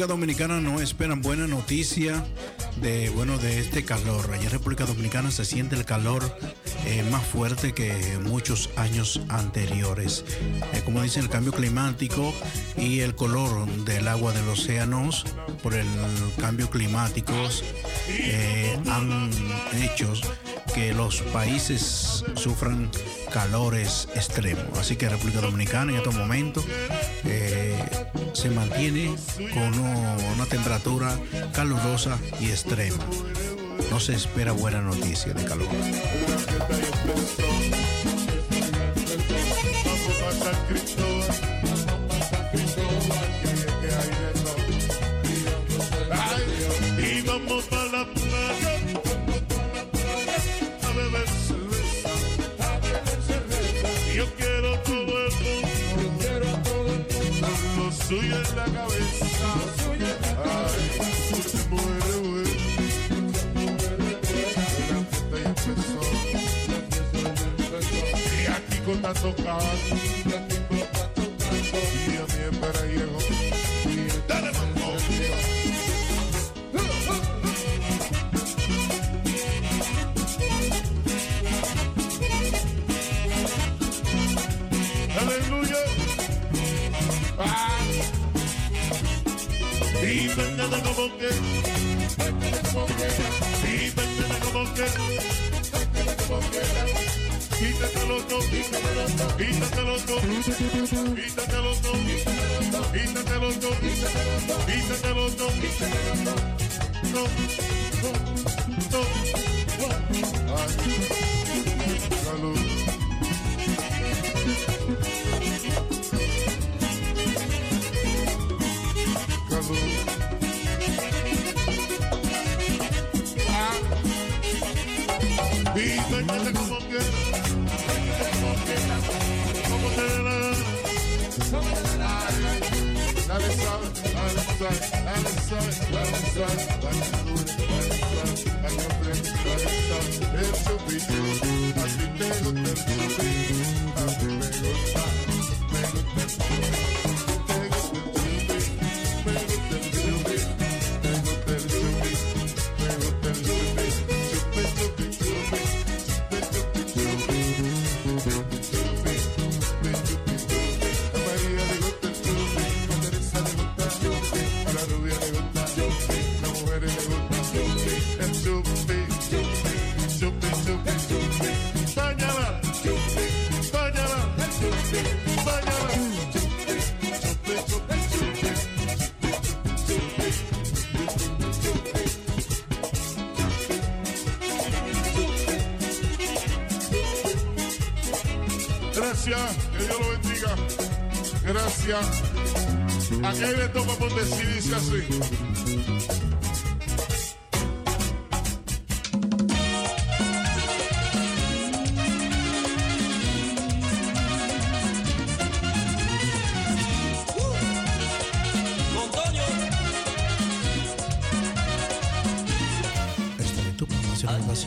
República 0.00 0.14
Dominicana 0.14 0.60
no 0.62 0.80
esperan 0.80 1.20
buena 1.20 1.46
noticia 1.46 2.24
de, 2.80 3.10
bueno, 3.10 3.36
de 3.36 3.60
este 3.60 3.84
calor. 3.84 4.30
Allá 4.32 4.44
en 4.44 4.50
República 4.50 4.86
Dominicana 4.86 5.30
se 5.30 5.44
siente 5.44 5.76
el 5.76 5.84
calor 5.84 6.24
eh, 6.86 7.04
más 7.10 7.22
fuerte 7.22 7.74
que 7.74 8.18
muchos 8.24 8.70
años 8.76 9.20
anteriores. 9.28 10.24
Eh, 10.72 10.80
como 10.86 11.02
dicen, 11.02 11.24
el 11.24 11.28
cambio 11.28 11.52
climático 11.52 12.32
y 12.78 13.00
el 13.00 13.14
color 13.14 13.66
del 13.84 14.08
agua 14.08 14.32
de 14.32 14.42
los 14.44 14.60
océanos 14.60 15.26
por 15.62 15.74
el 15.74 15.86
cambio 16.40 16.70
climático 16.70 17.34
eh, 18.08 18.78
han 18.88 19.30
hecho 19.82 20.14
que 20.74 20.94
los 20.94 21.20
países 21.20 22.24
sufran 22.36 22.90
calores 23.34 24.08
extremos. 24.14 24.78
Así 24.78 24.96
que 24.96 25.10
República 25.10 25.42
Dominicana 25.42 25.92
en 25.92 25.98
estos 25.98 26.14
momentos 26.14 26.64
se 28.32 28.50
mantiene 28.50 29.14
con 29.54 29.78
una 29.78 30.46
temperatura 30.46 31.18
calurosa 31.52 32.18
y 32.40 32.50
extrema. 32.50 33.04
No 33.90 34.00
se 34.00 34.14
espera 34.14 34.52
buena 34.52 34.80
noticia 34.80 35.32
de 35.32 35.44
calor. 35.44 35.68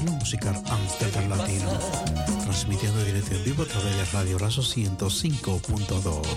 Estilo 0.03 0.19
musical 0.19 0.61
Amsterdam 0.69 1.29
Latino. 1.29 1.69
Transmitiendo 2.43 3.01
directo 3.05 3.35
en 3.35 3.43
vivo 3.45 3.63
a 3.63 3.65
través 3.65 3.95
de 3.95 4.05
Radio 4.05 4.37
Razo 4.37 4.61
105.2. 4.61 6.27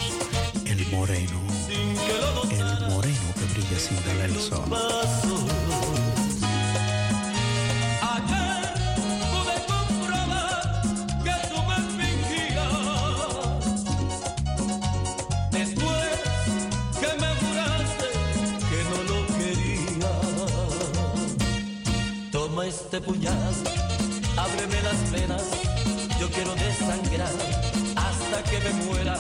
El 0.67 0.87
Moreno. 0.93 1.41
El 2.53 2.91
Moreno 2.91 3.35
que 3.35 3.45
brilla 3.55 3.79
sin 3.79 3.97
darle 4.07 4.27
el 4.27 4.37
sol. 4.41 4.63
Puñal, 23.07 23.55
ábreme 24.37 24.83
las 24.83 25.11
venas. 25.13 25.45
Yo 26.19 26.29
quiero 26.29 26.53
desangrar 26.57 27.33
hasta 27.95 28.43
que 28.51 28.59
me 28.59 28.85
muera. 28.85 29.15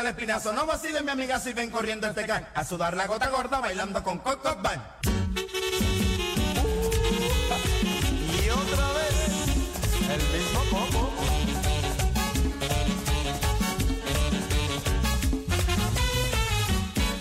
El 0.00 0.06
espinazo, 0.08 0.52
no 0.52 0.66
vacile 0.66 1.02
mi 1.02 1.10
amiga 1.10 1.38
si 1.38 1.52
ven 1.52 1.70
corriendo 1.70 2.06
el 2.06 2.14
tecán. 2.14 2.46
A 2.54 2.64
sudar 2.64 2.96
la 2.96 3.06
gota 3.06 3.28
gorda 3.28 3.60
bailando 3.60 4.02
con 4.02 4.18
Coco 4.18 4.56
Band. 4.62 4.82
Y 8.44 8.50
otra 8.50 8.92
vez, 8.92 9.14
el 10.10 10.38
mismo 10.38 10.60
combo. 10.70 11.10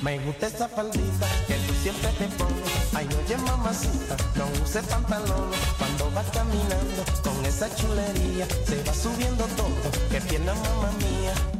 Me 0.02 0.18
gusta 0.20 0.48
esa 0.48 0.70
faldita 0.70 1.28
que 1.48 1.56
tú 1.56 1.74
siempre 1.84 2.10
te 2.14 2.28
pones. 2.38 2.94
Ay, 2.96 3.08
oye, 3.24 3.38
mamacita, 3.38 4.16
no 4.36 4.64
use 4.64 4.82
pantalones. 4.84 5.60
Cuando 5.78 6.12
vas 6.12 6.26
caminando 6.32 7.04
con 7.24 7.46
esa 7.46 7.74
chulería, 7.76 8.48
se 8.66 8.82
va 8.84 8.94
subiendo 8.94 9.46
todo. 9.58 9.92
Que 10.10 10.22
pierna, 10.22 10.54
mamá 10.54 10.92
mía. 11.00 11.59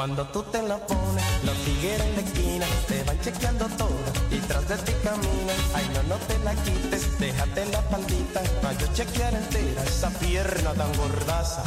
Cuando 0.00 0.24
tú 0.28 0.42
te 0.44 0.62
la 0.62 0.78
pones, 0.78 1.22
los 1.44 1.54
tigres 1.58 2.00
en 2.00 2.16
la 2.16 2.22
esquina 2.22 2.66
te 2.88 3.04
van 3.04 3.20
chequeando 3.20 3.66
todo 3.76 3.90
y 4.30 4.38
tras 4.38 4.66
de 4.66 4.78
ti 4.78 4.92
caminan. 5.04 5.56
Ay, 5.74 5.90
no, 5.92 6.02
no 6.04 6.16
te 6.24 6.38
la 6.38 6.54
quites, 6.54 7.18
déjate 7.18 7.66
la 7.66 7.82
faldita 7.82 8.40
para 8.62 8.78
yo 8.78 8.86
chequear 8.94 9.34
entera 9.34 9.84
esa 9.84 10.08
pierna 10.08 10.72
tan 10.72 10.90
gordaza. 10.96 11.64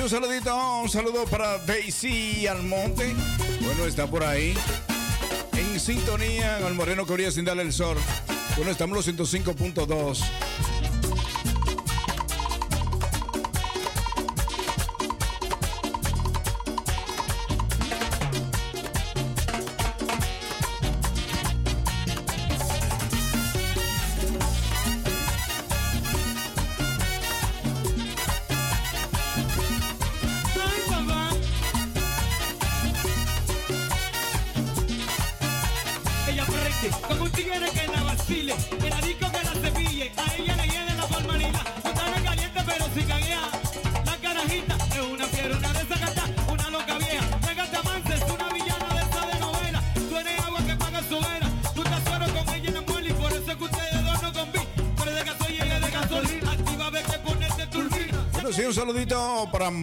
un 0.00 0.08
saludito, 0.08 0.80
un 0.80 0.88
saludo 0.88 1.24
para 1.26 1.58
Daisy 1.58 2.46
Almonte. 2.46 3.14
Bueno, 3.60 3.84
está 3.84 4.06
por 4.06 4.24
ahí. 4.24 4.54
En 5.52 5.78
sintonía 5.78 6.58
con 6.60 6.68
el 6.68 6.74
Moreno 6.74 7.06
Corría 7.06 7.30
sin 7.30 7.44
darle 7.44 7.62
el 7.62 7.72
sol. 7.74 7.98
Bueno, 8.56 8.70
estamos 8.70 9.06
en 9.06 9.16
los 9.16 9.34
105.2. 9.34 10.41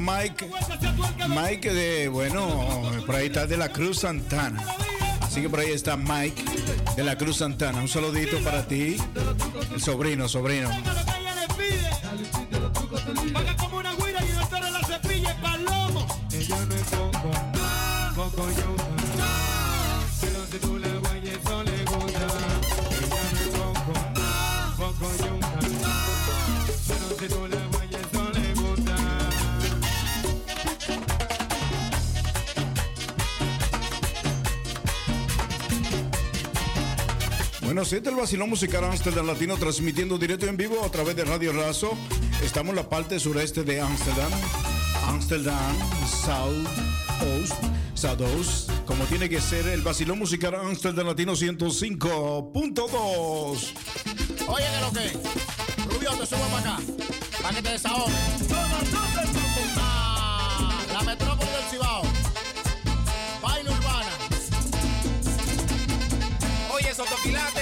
Mike. 0.10 0.49
Mike 1.28 1.74
de, 1.74 2.07
bueno, 2.07 2.91
por 3.05 3.16
ahí 3.16 3.28
está 3.28 3.45
de 3.45 3.57
la 3.57 3.70
Cruz 3.70 3.99
Santana. 3.99 4.64
Así 5.22 5.41
que 5.41 5.49
por 5.49 5.60
ahí 5.60 5.72
está 5.72 5.97
Mike 5.97 6.43
de 6.95 7.03
la 7.03 7.18
Cruz 7.18 7.38
Santana. 7.38 7.80
Un 7.80 7.88
saludito 7.88 8.39
para 8.39 8.68
ti. 8.68 8.97
El 9.72 9.82
sobrino, 9.82 10.28
sobrino. 10.28 10.70
Paga 13.34 13.55
como 13.57 13.78
una 13.78 13.93
güira 13.93 14.20
y 14.26 14.30
el 14.30 14.49
toro 14.49 14.70
la 14.70 14.84
cepilla 14.84 15.36
y 15.38 15.41
palomo. 15.41 16.07
Ella 16.32 16.66
no 16.66 16.76
es 16.76 16.89
El 37.80 38.15
vacilón 38.15 38.49
musical 38.49 38.84
Amsterdam 38.84 39.25
Latino 39.25 39.55
transmitiendo 39.55 40.17
directo 40.17 40.45
en 40.47 40.57
vivo 40.57 40.84
a 40.84 40.91
través 40.91 41.15
de 41.15 41.23
Radio 41.23 41.53
Razo. 41.53 41.97
Estamos 42.43 42.71
en 42.71 42.75
la 42.75 42.89
parte 42.89 43.17
sureste 43.21 43.63
de 43.63 43.80
Amsterdam. 43.80 44.30
Amsterdam, 45.07 45.77
South 46.05 46.67
Coast, 47.19 47.53
South 47.93 48.17
Coast, 48.17 48.69
como 48.86 49.05
tiene 49.05 49.30
que 49.30 49.39
ser 49.39 49.65
el 49.67 49.82
vacilón 49.82 50.19
musical 50.19 50.55
Amsterdam 50.55 51.07
Latino 51.07 51.32
105.2. 51.32 52.51
Oye, 54.47 54.65
¿qué 54.65 54.82
lo 54.82 54.91
que? 54.91 55.13
Rubio, 55.89 56.11
te 56.17 56.36
para 56.36 56.59
acá. 56.59 56.77
Que. 56.84 57.80
Ah, 59.77 60.82
la 60.91 61.01
metrópoli 61.03 61.49
del 61.49 61.63
Cibao. 61.71 62.01
Vaina 63.41 63.71
urbana. 63.71 64.11
Oye, 66.73 66.93
Sotoquilate, 66.93 67.59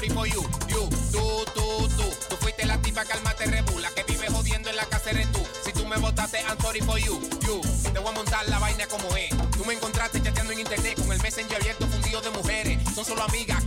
sorry 0.00 0.14
for 0.14 0.26
you. 0.26 0.42
You, 0.68 0.88
tú, 1.12 1.44
tú, 1.52 1.88
tú, 1.96 2.04
tú 2.28 2.36
fuiste 2.36 2.64
la 2.64 2.80
tipa, 2.80 3.04
cálmate, 3.04 3.46
rebula, 3.46 3.90
que 3.94 4.02
vive 4.04 4.28
jodiendo 4.28 4.70
en 4.70 4.76
la 4.76 4.86
casa 4.86 5.10
eres 5.10 5.30
tú. 5.32 5.40
Si 5.64 5.72
tú 5.72 5.86
me 5.86 5.96
botaste, 5.98 6.38
I'm 6.48 6.58
sorry 6.60 6.80
for 6.80 6.98
you. 6.98 7.20
You, 7.42 7.60
te 7.92 7.98
voy 7.98 8.08
a 8.08 8.12
montar 8.12 8.48
la 8.48 8.58
vaina 8.58 8.86
como 8.86 9.14
es. 9.16 9.28
Tú 9.56 9.64
me 9.66 9.74
encontraste 9.74 10.22
chateando 10.22 10.52
en 10.52 10.60
internet 10.60 10.96
con 10.96 11.12
el 11.12 11.20
messenger 11.22 11.60
abierto 11.60 11.86
fundido 11.86 12.20
de 12.22 12.30
mujeres. 12.30 12.78
Son 12.94 13.04
solo 13.04 13.22
amigas, 13.24 13.59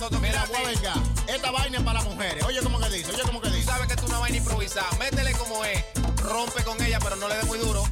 Soto, 0.00 0.18
Mira, 0.18 0.46
venga. 0.46 0.94
Esta 1.26 1.50
vaina 1.50 1.76
es 1.76 1.84
para 1.84 2.00
las 2.00 2.08
mujeres. 2.08 2.42
Oye, 2.44 2.58
¿cómo 2.62 2.80
que 2.80 2.88
dice? 2.88 3.12
Oye, 3.12 3.22
¿cómo 3.22 3.38
que 3.38 3.48
Tú 3.50 3.54
dice? 3.54 3.66
sabes 3.66 3.86
que 3.86 3.96
tú 3.96 4.08
no 4.08 4.18
vas 4.18 4.30
a 4.30 4.34
improvisar. 4.34 4.98
Métele 4.98 5.32
como 5.32 5.62
es. 5.66 5.84
Rompe 6.22 6.64
con 6.64 6.80
ella, 6.82 6.98
pero 7.02 7.16
no 7.16 7.28
le 7.28 7.36
des 7.36 7.44
muy 7.44 7.58
duro. 7.58 7.84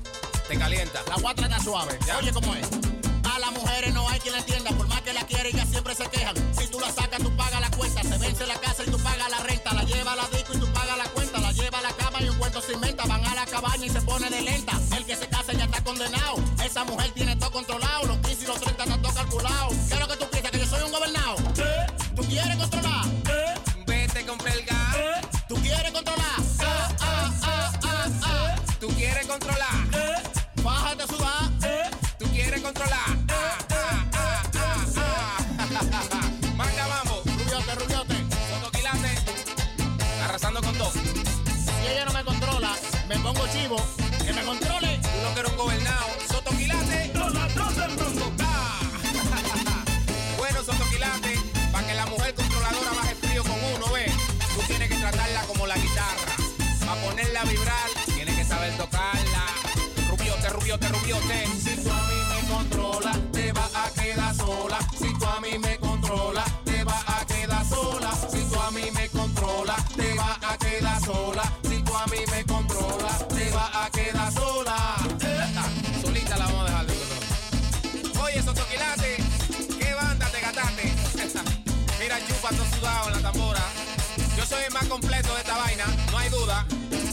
Te 0.49 0.59
calienta. 0.59 1.03
La 1.07 1.17
voy 1.17 1.31
a 1.31 1.35
tratar 1.35 1.63
suave. 1.63 1.99
Ya. 2.07 2.17
Oye, 2.17 2.33
¿cómo 2.33 2.55
es? 2.55 2.67
A 3.31 3.39
las 3.39 3.53
mujeres 3.53 3.93
no 3.93 4.09
hay 4.09 4.21
quien 4.21 4.33
la 4.33 4.39
entienda, 4.41 4.71
por 4.71 4.89
más 4.89 5.03
que 5.03 5.13
la 5.13 5.21
quiere, 5.27 5.51
ellas 5.51 5.69
siempre 5.69 5.95
se 5.95 6.09
quejan. 6.09 6.35
Si 6.59 6.67
tú 6.69 6.81
la 6.81 6.91
sacas, 6.91 7.19
tú 7.23 7.31
pagas 7.37 7.61
la 7.61 7.71
cuenta. 7.73 8.03
Se 8.03 8.17
vence 8.17 8.47
la 8.47 8.55
casa 8.59 8.85
y 8.87 8.91
tú 8.91 8.99
pagas 9.03 9.31
la 9.31 9.41
renta. 9.41 9.75
La 9.75 9.83
lleva 9.85 10.13
a 10.13 10.17
la 10.17 10.27
disco 10.29 10.55
y 10.55 10.59
tú 10.61 10.73
pagas 10.73 10.97
la 10.97 11.05
cuenta. 11.11 11.39
La 11.41 11.53
lleva 11.53 11.79
a 11.79 11.83
la 11.83 11.93
cama 11.93 12.23
y 12.23 12.29
un 12.31 12.39
cuento 12.39 12.63
se 12.63 12.73
inventa. 12.73 13.05
Van 13.05 13.23
a 13.27 13.35
la 13.35 13.45
cabaña 13.45 13.85
y 13.85 13.91
se 13.91 14.01
pone 14.01 14.31
de 14.31 14.41
lenta. 14.41 14.81
El 14.97 15.05
que 15.05 15.15
se 15.15 15.29
casa 15.29 15.53
ya 15.53 15.65
está 15.67 15.85
condenado. 15.85 16.37
Esa 16.65 16.85
mujer 16.85 17.11
tiene 17.13 17.37
todo 17.37 17.53
controlado. 17.53 18.08
Controle. 44.49 44.88
Más 84.81 84.89
completo 84.89 85.35
de 85.35 85.41
esta 85.41 85.57
vaina, 85.57 85.85
no 86.11 86.19
hay 86.19 86.29
duda. 86.29 86.67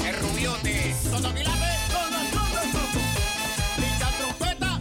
El 0.05 0.15
rubiote. 0.19 0.95
Sotoquilate. 1.03 1.65
Linda 3.77 4.09
trompeta. 4.19 4.79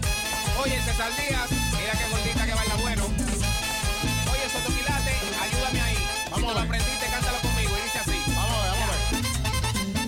Oye, 0.63 0.81
César 0.83 1.11
Díaz, 1.17 1.51
mira 1.51 1.93
qué 1.93 2.09
gordita 2.11 2.47
que 2.47 2.55
baila 2.55 2.75
bueno. 2.77 3.05
Oye, 3.07 4.49
Sotoquilate, 4.53 5.13
ayúdame 5.43 5.81
ahí. 5.81 5.97
Vamos 6.31 6.41
si 6.41 6.47
tú 6.47 6.53
lo 6.55 6.61
aprendiste, 6.61 7.07
cántalo 7.11 7.39
conmigo 7.39 7.71
y 7.79 7.83
dice 7.85 7.99
así. 7.99 8.23
Vamos 8.35 8.53
a 8.53 8.63
ver, 8.63 8.71
vamos 8.71 8.89
a 8.89 8.93
ver. 8.93 9.25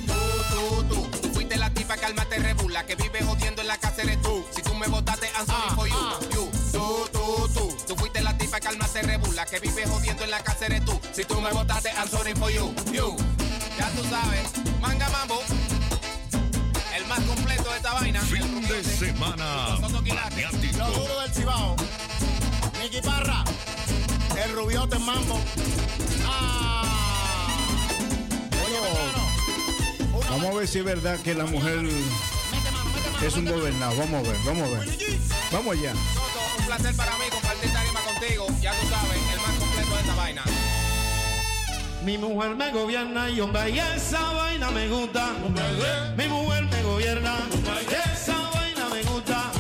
Tú, 0.07 0.21
tú, 0.51 0.85
tú, 1.11 1.19
tú 1.23 1.29
fuiste 1.35 1.57
la 1.57 1.71
tipa 1.71 1.97
cálmate 1.97 2.39
rebula 2.39 2.85
que 2.85 2.95
vive 2.97 3.23
jodiendo 3.23 3.63
en 3.63 3.69
la 3.69 3.77
casa 3.79 4.03
eres 4.03 4.21
tú. 4.23 4.45
Si 4.55 4.63
tú 4.63 4.75
me 4.75 4.87
botaste, 4.87 5.29
I'm 5.35 5.47
sorry 5.47 5.63
Ah, 5.71 5.75
for 5.75 5.89
you. 5.89 5.95
ah. 5.97 6.19
You, 6.35 6.51
tú, 6.73 7.09
tú, 7.13 7.49
tú, 7.55 7.77
tú 7.89 7.97
fuiste 7.97 8.21
la 8.21 8.37
tipa 8.37 8.61
cálmate 8.61 9.03
rebula 9.03 9.47
que 9.47 9.61
vive 9.61 9.87
jodiendo 9.87 10.25
en 10.25 10.31
la 10.31 10.43
casa 10.43 10.67
eres 10.67 10.85
tú. 10.85 11.01
Si 11.17 11.25
tú 11.25 11.41
me 11.41 11.51
botaste, 11.51 11.89
I'm 11.97 12.07
sorry 12.09 12.35
for 12.35 12.51
you. 12.51 12.75
You, 12.93 13.17
ya 13.79 13.89
tú 13.93 14.05
sabes, 14.05 14.53
manga 14.83 15.09
mambo. 15.09 15.41
El 16.95 17.07
más 17.07 17.21
completo 17.21 17.71
de 17.71 17.77
esta 17.77 17.95
vaina. 17.95 18.21
Fin 18.21 18.61
de 18.69 18.85
semana 18.85 19.79
Lo 19.81 20.91
duro 20.91 21.21
del 21.23 21.33
Cibao. 21.33 21.77
Nicky 22.83 23.01
Parra. 23.01 23.45
El 24.45 24.53
rubiote 24.53 24.97
en 24.97 25.07
mambo. 25.07 25.41
Ah. 26.27 26.85
Oye, 28.67 30.29
Vamos 30.29 30.51
a 30.51 30.59
ver 30.59 30.69
si 30.69 30.81
es 30.81 30.85
verdad 30.85 31.19
que 31.21 31.33
la 31.33 31.47
mujer 31.47 31.89
es 33.23 33.37
un 33.37 33.47
gobernado. 33.47 33.97
Vamos 33.97 34.21
a 34.23 34.31
ver, 34.31 34.39
vamos 34.45 34.69
a 34.69 34.79
ver. 34.81 34.99
Vamos 35.51 35.79
allá. 35.79 35.95
Soto, 36.13 36.59
un 36.59 36.67
placer 36.67 36.95
para 36.95 37.17
mí 37.17 37.25
compartir 37.31 37.73
tarima 37.73 38.01
contigo. 38.01 38.47
Ya 38.61 38.73
tú 38.73 38.87
sabes, 38.91 39.17
el 39.33 39.41
más 39.41 39.57
completo 39.59 39.95
de 39.95 40.01
esta 40.03 40.15
vaina. 40.15 40.45
Mi 42.07 42.17
mujer 42.17 42.55
me 42.55 42.71
gobierna 42.71 43.29
y 43.29 43.41
hombre, 43.41 43.69
y 43.69 43.81
esa 43.81 44.33
vaina 44.35 44.71
me 44.71 44.87
gusta. 44.87 45.33
Mi 46.17 46.29
mujer 46.29 46.63
me 46.71 46.83
gobierna, 46.85 47.35
y 47.83 48.13
esa 48.13 48.49
vaina 48.55 48.89
me 48.89 49.03
gusta. 49.03 49.51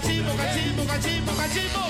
Cachimbo, 0.00 0.30
cachimbo, 0.36 0.84
cachimbo, 0.84 1.32
cachimbo, 1.32 1.80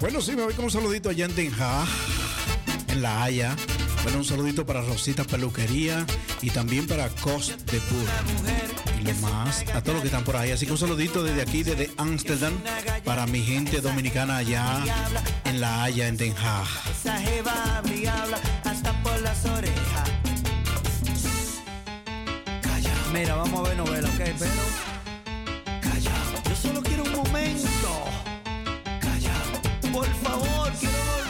Bueno, 0.00 0.20
sí, 0.20 0.36
me 0.36 0.44
voy 0.44 0.54
con 0.54 0.66
un 0.66 0.70
saludito 0.70 1.08
allá 1.08 1.24
en 1.24 1.34
Den 1.34 1.52
Haag, 1.58 1.88
en 2.88 3.02
La 3.02 3.22
Haya. 3.22 3.56
Bueno, 4.02 4.18
un 4.18 4.24
saludito 4.24 4.66
para 4.66 4.82
Rosita 4.82 5.24
Peluquería 5.24 6.06
y 6.42 6.50
también 6.50 6.86
para 6.86 7.08
Cost 7.08 7.58
de 7.70 7.80
Pur. 7.80 8.06
Y 9.00 9.04
lo 9.04 9.14
más, 9.14 9.64
a 9.74 9.82
todos 9.82 9.94
los 9.94 10.00
que 10.02 10.08
están 10.08 10.22
por 10.22 10.36
ahí. 10.36 10.50
Así 10.50 10.66
que 10.66 10.72
un 10.72 10.78
saludito 10.78 11.24
desde 11.24 11.42
aquí, 11.42 11.62
desde 11.62 11.90
Ámsterdam, 11.96 12.52
para 13.04 13.26
mi 13.26 13.42
gente 13.42 13.80
dominicana 13.80 14.36
allá 14.36 14.84
en 15.44 15.60
La 15.60 15.84
Haya, 15.84 16.08
en 16.08 16.16
Den 16.16 16.34
Haag. 16.36 16.68
Mira, 23.12 23.34
vamos 23.34 23.60
a 23.60 23.68
ver 23.68 23.76
novela, 23.78 24.08
¿ok? 24.08 24.20
Pero. 24.38 24.86
Solo 26.62 26.82
quiero 26.82 26.95
Por 29.96 30.04
favor. 30.16 31.25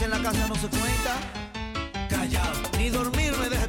En 0.00 0.10
la 0.10 0.22
casa 0.22 0.48
no 0.48 0.54
se 0.54 0.68
cuenta. 0.68 1.16
Callao. 2.08 2.52
Ni 2.78 2.88
dormir 2.88 3.32
me 3.36 3.48
deja 3.48 3.61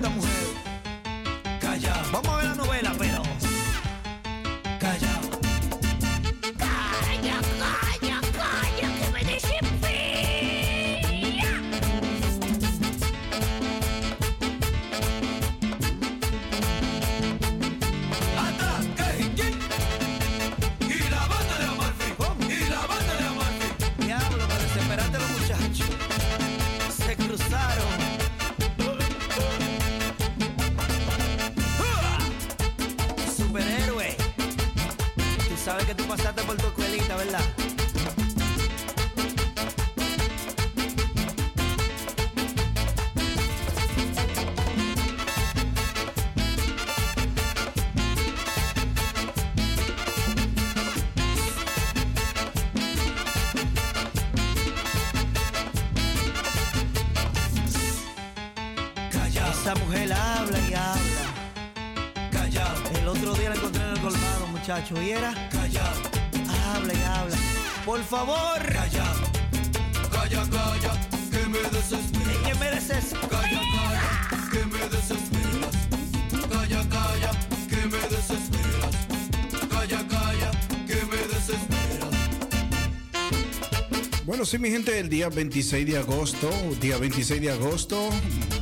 sí, 84.53 84.59
mi 84.59 84.69
gente, 84.69 84.99
el 84.99 85.09
día 85.09 85.29
26 85.29 85.83
de 85.87 85.97
agosto, 85.97 86.47
día 86.79 86.99
26 86.99 87.41
de 87.41 87.49
agosto, 87.49 88.09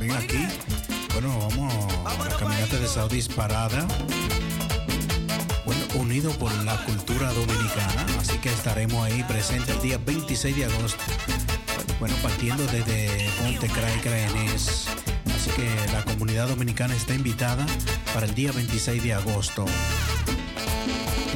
ven 0.00 0.12
aquí. 0.12 0.38
Bueno, 1.12 1.38
vamos 1.38 1.92
a 2.06 2.24
la 2.24 2.34
caminata 2.34 2.78
de 2.78 2.86
Saudis 2.88 3.28
Parada. 3.28 3.86
Bueno, 5.66 5.82
unido 5.96 6.30
por 6.38 6.50
la 6.64 6.82
cultura 6.86 7.30
dominicana, 7.34 8.06
así 8.18 8.38
que 8.38 8.48
estaremos 8.48 9.04
ahí 9.04 9.22
presentes 9.24 9.76
el 9.76 9.82
día 9.82 9.98
26 9.98 10.56
de 10.56 10.64
agosto. 10.64 11.02
Bueno, 12.00 12.14
partiendo 12.22 12.66
desde 12.68 13.28
Ponte 13.38 13.68
Cray 13.68 13.98
Craenés. 14.00 14.86
Así 15.36 15.50
que 15.50 15.92
la 15.92 16.04
comunidad 16.04 16.48
dominicana 16.48 16.96
está 16.96 17.14
invitada 17.14 17.66
para 18.14 18.24
el 18.24 18.34
día 18.34 18.50
26 18.52 19.02
de 19.02 19.12
agosto. 19.12 19.66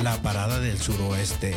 La 0.03 0.23
parada 0.23 0.61
del 0.61 0.81
suroeste. 0.81 1.55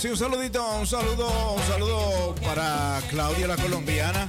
Sí, 0.00 0.08
un 0.08 0.16
saludito, 0.16 0.66
un 0.76 0.86
saludo, 0.86 1.54
un 1.54 1.62
saludo 1.64 2.34
para 2.42 3.00
Claudia 3.10 3.46
la 3.46 3.56
colombiana. 3.56 4.26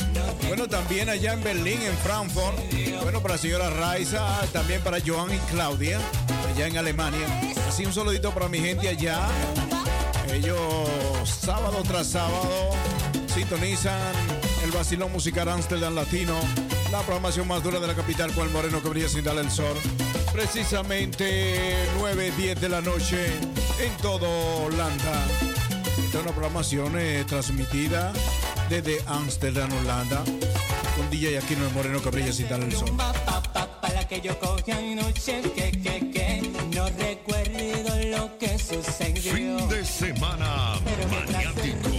Bueno, 0.48 0.68
también 0.68 1.08
allá 1.08 1.32
en 1.32 1.44
Berlín, 1.44 1.82
en 1.82 1.96
Frankfurt. 2.00 2.58
Bueno, 3.04 3.22
para 3.22 3.36
la 3.36 3.38
señora 3.38 3.70
Raiza, 3.70 4.42
también 4.52 4.82
para 4.82 4.98
Joan 5.00 5.34
y 5.34 5.38
Claudia, 5.52 6.00
allá 6.54 6.68
en 6.68 6.78
Alemania. 6.78 7.26
Así 7.70 7.86
un 7.86 7.94
saludito 7.94 8.32
para 8.32 8.50
mi 8.50 8.60
gente 8.60 8.90
allá. 8.90 9.20
Ellos 10.34 10.60
sábado 11.26 11.82
tras 11.84 12.08
sábado 12.08 12.72
sintonizan 13.34 14.14
el 14.66 14.72
vacilón 14.72 15.12
musical 15.14 15.48
Amsterdam 15.48 15.96
Latino, 15.96 16.36
la 16.92 17.00
programación 17.02 17.48
más 17.48 17.64
dura 17.64 17.80
de 17.80 17.88
la 17.88 17.96
capital 17.96 18.34
con 18.34 18.46
el 18.46 18.52
moreno 18.52 18.82
que 18.84 18.90
brilla 18.90 19.08
sin 19.08 19.24
darle 19.24 19.42
el 19.42 19.52
sol. 19.52 19.78
Precisamente 20.34 21.76
9, 21.98 22.34
10 22.38 22.60
de 22.60 22.70
la 22.70 22.82
noche 22.82 23.28
en 23.80 23.98
todo 24.02 24.64
Holanda. 24.66 25.51
Esta 26.12 26.20
es 26.20 26.26
una 26.26 26.36
programación 26.36 27.00
eh, 27.00 27.24
transmitida 27.26 28.12
desde 28.68 29.02
Amsterdam, 29.08 29.72
Holanda, 29.80 30.22
con 30.98 31.10
DJ 31.10 31.38
Aquino 31.38 31.66
el 31.66 31.74
Moreno 31.74 32.02
que 32.02 32.10
brilla 32.10 32.34
sin 32.34 32.50
darle 32.50 32.66
el 32.66 32.74
sol. 32.74 32.92
Pa, 32.98 33.14
pa, 33.14 33.42
pa, 33.80 33.90
la 33.94 34.06
que 34.06 34.20
yo 34.20 34.38
cogí 34.38 34.72
anoche, 34.72 35.42
que, 35.56 35.72
que, 35.72 36.12
que. 36.12 36.52
No 36.76 36.90
recuerdo 36.90 38.18
lo 38.18 38.38
que 38.38 38.60
sucedió. 38.60 39.34
Fin 39.34 39.70
de 39.70 39.86
semana 39.86 40.76
maniático. 41.10 41.91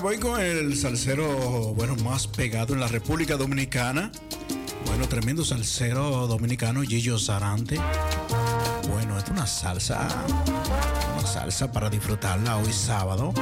Voy 0.00 0.18
con 0.18 0.40
el 0.40 0.76
salsero, 0.76 1.74
bueno, 1.74 1.96
más 1.96 2.26
pegado 2.26 2.74
en 2.74 2.80
la 2.80 2.88
República 2.88 3.36
Dominicana. 3.36 4.12
Bueno, 4.86 5.08
tremendo 5.08 5.44
salsero 5.44 6.26
dominicano, 6.26 6.82
Gillo 6.82 7.18
Sarante. 7.18 7.80
Bueno, 8.88 9.18
es 9.18 9.28
una 9.28 9.46
salsa, 9.46 10.08
una 11.18 11.26
salsa 11.26 11.72
para 11.72 11.90
disfrutarla 11.90 12.56
hoy 12.58 12.72
sábado. 12.72 13.32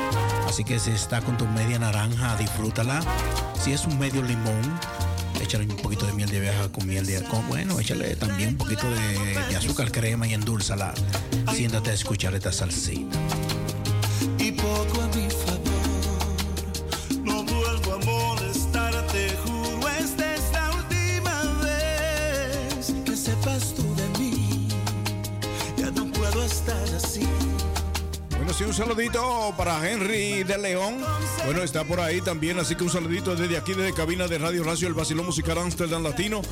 Así 0.48 0.64
que 0.64 0.78
si 0.78 0.90
está 0.90 1.20
con 1.20 1.36
tu 1.36 1.46
media 1.46 1.78
naranja, 1.78 2.36
disfrútala. 2.36 3.00
Si 3.62 3.72
es 3.72 3.84
un 3.86 3.98
medio 3.98 4.22
limón, 4.22 4.62
échale 5.42 5.66
un 5.66 5.76
poquito 5.76 6.06
de 6.06 6.12
miel 6.14 6.30
de 6.30 6.38
abeja 6.38 6.72
con 6.72 6.86
miel 6.86 7.06
de 7.06 7.22
con, 7.24 7.46
Bueno, 7.48 7.78
échale 7.78 8.16
también 8.16 8.50
un 8.50 8.56
poquito 8.56 8.88
de, 8.90 9.44
de 9.48 9.56
azúcar 9.56 9.92
crema 9.92 10.26
y 10.26 10.34
endulzala. 10.34 10.94
Siéntate 11.54 11.90
a 11.90 11.94
escuchar 11.94 12.34
esta 12.34 12.52
salsita. 12.52 13.18
y 14.38 14.52
poco 14.52 14.95
saludito 28.76 29.54
para 29.56 29.90
Henry 29.90 30.42
de 30.42 30.58
León. 30.58 30.98
Bueno, 31.46 31.62
está 31.62 31.84
por 31.84 31.98
ahí 31.98 32.20
también, 32.20 32.58
así 32.58 32.74
que 32.74 32.84
un 32.84 32.90
saludito 32.90 33.34
desde 33.34 33.56
aquí, 33.56 33.72
desde 33.72 33.94
cabina 33.94 34.28
de 34.28 34.36
Radio 34.36 34.62
Racio, 34.64 34.86
el 34.86 34.92
Vacilón 34.92 35.24
Musical 35.24 35.56
Amsterdam 35.56 36.02
Latino. 36.02 36.42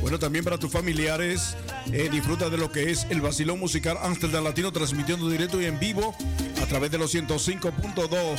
Bueno, 0.00 0.18
también 0.18 0.46
para 0.46 0.56
tus 0.56 0.72
familiares, 0.72 1.54
eh, 1.92 2.08
disfruta 2.10 2.48
de 2.48 2.56
lo 2.56 2.72
que 2.72 2.90
es 2.90 3.06
el 3.10 3.20
Vacilón 3.20 3.60
Musical 3.60 3.98
Amsterdam 4.02 4.44
Latino, 4.44 4.72
transmitiendo 4.72 5.28
directo 5.28 5.60
y 5.60 5.66
en 5.66 5.78
vivo 5.78 6.16
a 6.62 6.66
través 6.66 6.90
de 6.90 6.96
los 6.96 7.14
105.2. 7.14 8.38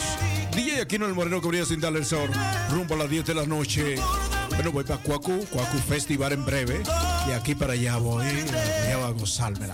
DJ 0.56 0.82
Aquino 0.82 1.06
el 1.06 1.14
Moreno 1.14 1.40
brilla 1.40 1.66
sin 1.66 1.80
darle 1.80 2.00
el 2.00 2.06
sol, 2.06 2.32
rumbo 2.72 2.96
a 2.96 2.98
las 2.98 3.10
10 3.12 3.26
de 3.26 3.36
la 3.36 3.46
noche. 3.46 3.96
Bueno, 4.56 4.72
voy 4.72 4.86
para 4.86 5.00
Cuacu, 5.00 5.46
Cuacu 5.52 5.78
Festival 5.88 6.32
en 6.32 6.46
breve. 6.46 6.82
De 7.28 7.36
aquí 7.36 7.54
para 7.54 7.74
allá 7.74 7.98
voy, 7.98 8.26
voy 8.26 9.04
a 9.04 9.10
gozármela. 9.12 9.74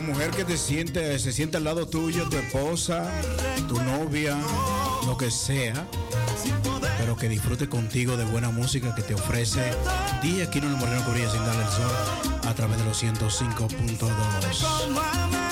La 0.00 0.06
mujer 0.06 0.30
que 0.30 0.44
te 0.44 0.56
siente, 0.56 1.18
se 1.18 1.32
siente 1.32 1.56
al 1.56 1.64
lado 1.64 1.88
tuyo, 1.88 2.28
tu 2.28 2.36
esposa, 2.36 3.10
tu 3.66 3.82
novia, 3.82 4.38
lo 5.06 5.16
que 5.16 5.28
sea, 5.28 5.88
pero 6.98 7.16
que 7.16 7.28
disfrute 7.28 7.68
contigo 7.68 8.16
de 8.16 8.24
buena 8.24 8.50
música 8.50 8.94
que 8.94 9.02
te 9.02 9.14
ofrece 9.14 9.72
Día 10.22 10.48
en 10.52 10.64
el 10.64 10.76
Moreno 10.76 11.04
Corilla 11.04 11.28
sin 11.32 11.44
darle 11.44 11.64
el 11.64 11.70
sol 11.70 11.90
a 12.46 12.54
través 12.54 12.78
de 12.78 12.84
los 12.84 13.02
105.2. 13.02 15.47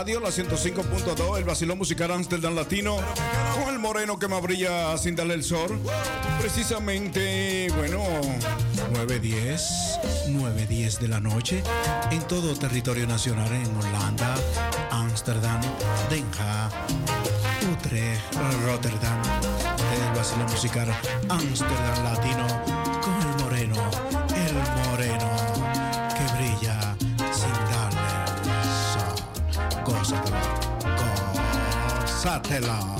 radio, 0.00 0.18
la 0.18 0.30
105.2, 0.30 1.36
el 1.36 1.44
vacilón 1.44 1.76
musical 1.76 2.10
Amsterdam 2.10 2.54
Latino, 2.54 2.96
con 3.54 3.68
el 3.68 3.78
moreno 3.78 4.18
que 4.18 4.28
me 4.28 4.40
brilla 4.40 4.96
sin 4.96 5.14
darle 5.14 5.34
el 5.34 5.44
sol. 5.44 5.78
Precisamente, 6.40 7.68
bueno, 7.76 8.02
9.10, 8.94 9.60
9.10 10.28 10.98
de 11.00 11.08
la 11.08 11.20
noche, 11.20 11.62
en 12.10 12.22
todo 12.22 12.54
territorio 12.56 13.06
nacional, 13.06 13.52
en 13.52 13.76
Holanda, 13.76 14.36
Ámsterdam, 14.90 15.60
Den 16.08 16.24
Haag, 16.38 16.72
Utrecht, 17.70 18.22
Rotterdam, 18.64 19.20
el 19.92 20.16
vacilón 20.16 20.50
musical 20.50 20.88
Amsterdam 21.28 22.04
Latino, 22.04 22.46
con 23.02 23.20
el 23.20 23.42
moreno, 23.42 23.76
el 24.34 24.88
moreno 24.88 25.29
fatela. 32.30 32.99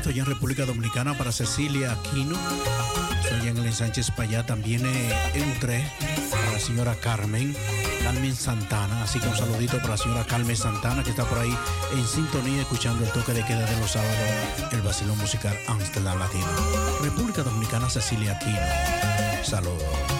Saludito 0.00 0.08
allá 0.08 0.22
en 0.22 0.34
República 0.34 0.64
Dominicana 0.64 1.18
para 1.18 1.30
Cecilia 1.30 1.92
Aquino. 1.92 2.34
Allá 3.32 3.50
en 3.50 3.56
el 3.58 3.66
ensanche 3.66 4.00
España, 4.00 4.46
también 4.46 4.86
eh, 4.86 5.30
en 5.34 5.50
Utrecht, 5.50 5.90
para 6.30 6.52
la 6.52 6.58
señora 6.58 6.94
Carmen, 6.94 7.54
Carmen 8.02 8.34
Santana. 8.34 9.02
Así 9.02 9.20
que 9.20 9.28
un 9.28 9.36
saludito 9.36 9.76
para 9.78 9.90
la 9.90 9.96
señora 9.98 10.24
Carmen 10.24 10.56
Santana, 10.56 11.02
que 11.04 11.10
está 11.10 11.24
por 11.24 11.38
ahí 11.38 11.54
en 11.92 12.06
sintonía, 12.06 12.62
escuchando 12.62 13.04
el 13.04 13.12
toque 13.12 13.34
de 13.34 13.44
queda 13.44 13.66
de 13.66 13.78
los 13.78 13.90
sábados, 13.90 14.16
el 14.72 14.80
vacilón 14.80 15.18
musical 15.18 15.56
Amsterdam 15.68 16.18
Latino. 16.18 16.46
República 17.02 17.42
Dominicana, 17.42 17.90
Cecilia 17.90 18.32
Aquino. 18.32 19.44
Saludos. 19.44 20.19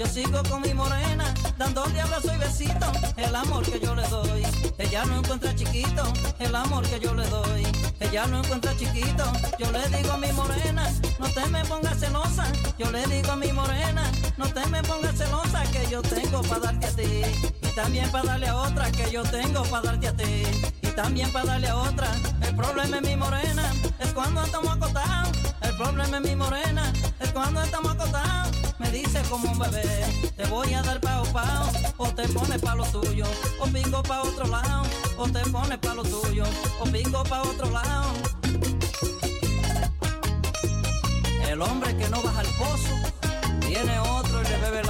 Yo 0.00 0.06
sigo 0.06 0.42
con 0.48 0.62
mi 0.62 0.72
morena, 0.72 1.26
dándole 1.58 2.00
abrazo 2.00 2.32
y 2.34 2.38
besito. 2.38 2.90
El 3.18 3.36
amor 3.36 3.62
que 3.70 3.78
yo 3.78 3.94
le 3.94 4.08
doy, 4.08 4.46
ella 4.78 5.04
no 5.04 5.18
encuentra 5.18 5.54
chiquito. 5.54 6.10
El 6.38 6.56
amor 6.56 6.88
que 6.88 6.98
yo 7.00 7.12
le 7.12 7.28
doy, 7.28 7.66
ella 8.00 8.26
no 8.28 8.38
encuentra 8.38 8.74
chiquito. 8.78 9.30
Yo 9.58 9.70
le 9.70 9.86
digo 9.94 10.12
a 10.12 10.16
mi 10.16 10.32
morena, 10.32 10.90
no 11.18 11.28
te 11.28 11.44
me 11.50 11.62
pongas 11.66 12.00
celosa. 12.00 12.50
Yo 12.78 12.90
le 12.90 13.06
digo 13.08 13.32
a 13.32 13.36
mi 13.36 13.52
morena, 13.52 14.10
no 14.38 14.46
te 14.46 14.64
me 14.68 14.82
pongas 14.84 15.18
celosa 15.18 15.64
que 15.64 15.86
yo 15.90 16.00
tengo 16.00 16.40
para 16.44 16.60
darte 16.60 16.86
a 16.86 16.90
ti. 16.96 17.22
Y 17.60 17.74
también 17.74 18.10
para 18.10 18.24
darle 18.24 18.48
a 18.48 18.56
otra 18.56 18.90
que 18.90 19.10
yo 19.10 19.22
tengo 19.24 19.64
para 19.64 19.82
darte 19.82 20.08
a 20.08 20.16
ti. 20.16 20.44
Y 20.80 20.86
también 20.92 21.30
para 21.30 21.44
darle 21.44 21.68
a 21.68 21.76
otra. 21.76 22.08
El 22.40 22.56
problema 22.56 22.96
es 22.96 23.02
mi 23.02 23.16
morena, 23.16 23.70
es 23.98 24.14
cuando 24.14 24.42
estamos 24.42 24.74
acotados. 24.74 25.36
El 25.60 25.76
problema 25.76 26.16
es 26.16 26.22
mi 26.22 26.36
morena, 26.36 26.90
es 27.20 27.30
cuando 27.32 27.62
estamos 27.62 27.92
acotados. 27.92 28.59
Dice 28.92 29.22
como 29.30 29.52
un 29.52 29.58
bebé, 29.58 29.84
te 30.36 30.44
voy 30.46 30.74
a 30.74 30.82
dar 30.82 31.00
pao 31.00 31.24
pao, 31.32 31.70
o 31.96 32.08
te 32.08 32.26
pones 32.28 32.60
pa' 32.60 32.74
lo 32.74 32.84
tuyo, 32.86 33.24
o 33.60 33.66
pico 33.66 34.02
pa' 34.02 34.22
otro 34.22 34.46
lado, 34.46 34.82
o 35.16 35.28
te 35.28 35.40
pones 35.50 35.78
pa' 35.78 35.94
lo 35.94 36.02
tuyo, 36.02 36.44
o 36.80 36.84
pico 36.86 37.22
pa' 37.22 37.42
otro 37.42 37.70
lado. 37.70 38.12
El 41.48 41.62
hombre 41.62 41.96
que 41.96 42.08
no 42.08 42.20
baja 42.20 42.40
al 42.40 42.46
pozo, 42.58 42.94
tiene 43.60 43.98
otro 44.00 44.42
y 44.42 44.48
le 44.48 44.58
bebe 44.58 44.80
el 44.80 44.88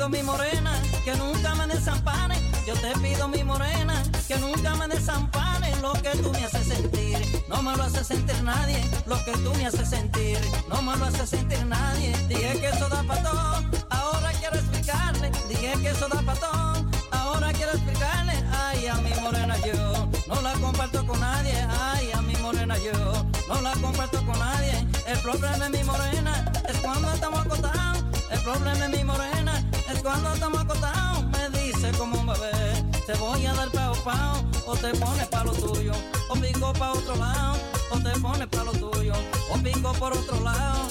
pido 0.00 0.08
mi 0.08 0.22
morena 0.22 0.72
que 1.04 1.14
nunca 1.14 1.54
me 1.56 1.66
desampare. 1.66 2.34
Yo 2.66 2.72
te 2.74 2.90
pido 3.00 3.28
mi 3.28 3.44
morena 3.44 4.02
que 4.26 4.38
nunca 4.38 4.74
me 4.76 4.88
desampare. 4.88 5.76
Lo 5.82 5.92
que 5.92 6.10
tú 6.22 6.30
me 6.32 6.42
haces 6.42 6.68
sentir, 6.68 7.18
no 7.50 7.62
me 7.62 7.76
lo 7.76 7.82
hace 7.82 8.02
sentir 8.02 8.42
nadie. 8.42 8.82
Lo 9.04 9.22
que 9.26 9.32
tú 9.32 9.52
me 9.56 9.66
haces 9.66 9.90
sentir, 9.90 10.38
no 10.70 10.80
me 10.80 10.96
lo 10.96 11.04
hace 11.04 11.26
sentir 11.26 11.66
nadie. 11.66 12.16
Dije 12.28 12.60
que 12.60 12.68
eso 12.68 12.88
da 12.88 13.02
pa' 13.02 13.22
todo, 13.22 13.62
ahora 13.90 14.32
quiero 14.38 14.56
explicarle. 14.56 15.30
Dije 15.50 15.72
que 15.82 15.90
eso 15.90 16.08
da 16.08 16.22
pa' 16.22 16.34
todo, 16.34 16.86
ahora 17.10 17.52
quiero 17.52 17.72
explicarle. 17.72 18.32
Ay, 18.52 18.86
a 18.86 18.94
mi 18.94 19.12
morena 19.20 19.54
yo 19.66 20.08
no 20.28 20.40
la 20.40 20.54
comparto 20.54 21.06
con 21.06 21.20
nadie. 21.20 21.66
Ay, 21.78 22.10
a 22.12 22.22
mi 22.22 22.36
morena 22.36 22.74
yo 22.78 23.26
no 23.48 23.60
la 23.60 23.72
comparto 23.72 24.24
con 24.24 24.38
nadie. 24.38 24.86
El 25.06 25.18
problema 25.18 25.66
es 25.66 25.70
mi 25.70 25.84
morena, 25.84 26.50
es 26.66 26.78
cuando 26.78 27.12
estamos 27.12 27.40
acotados. 27.40 27.89
El 28.30 28.40
problema 28.42 28.84
es 28.86 28.90
mi 28.96 29.04
morena, 29.04 29.62
es 29.92 30.00
cuando 30.02 30.32
estamos 30.32 30.60
acotados. 30.60 31.24
Me 31.26 31.58
dice 31.58 31.90
como 31.98 32.20
un 32.20 32.26
bebé, 32.26 32.84
te 33.06 33.14
voy 33.14 33.44
a 33.46 33.52
dar 33.54 33.70
pao 33.70 33.94
pao, 34.04 34.44
o 34.66 34.76
te 34.76 34.90
pones 34.94 35.26
pa' 35.28 35.44
lo 35.44 35.52
tuyo, 35.52 35.92
o 36.28 36.34
pico 36.34 36.72
pa' 36.72 36.92
otro 36.92 37.16
lado, 37.16 37.58
o 37.90 37.98
te 37.98 38.10
pones 38.20 38.46
pa' 38.48 38.64
lo 38.64 38.72
tuyo, 38.72 39.14
o 39.52 39.58
pico 39.58 39.92
por 39.94 40.12
otro 40.12 40.40
lado. 40.40 40.88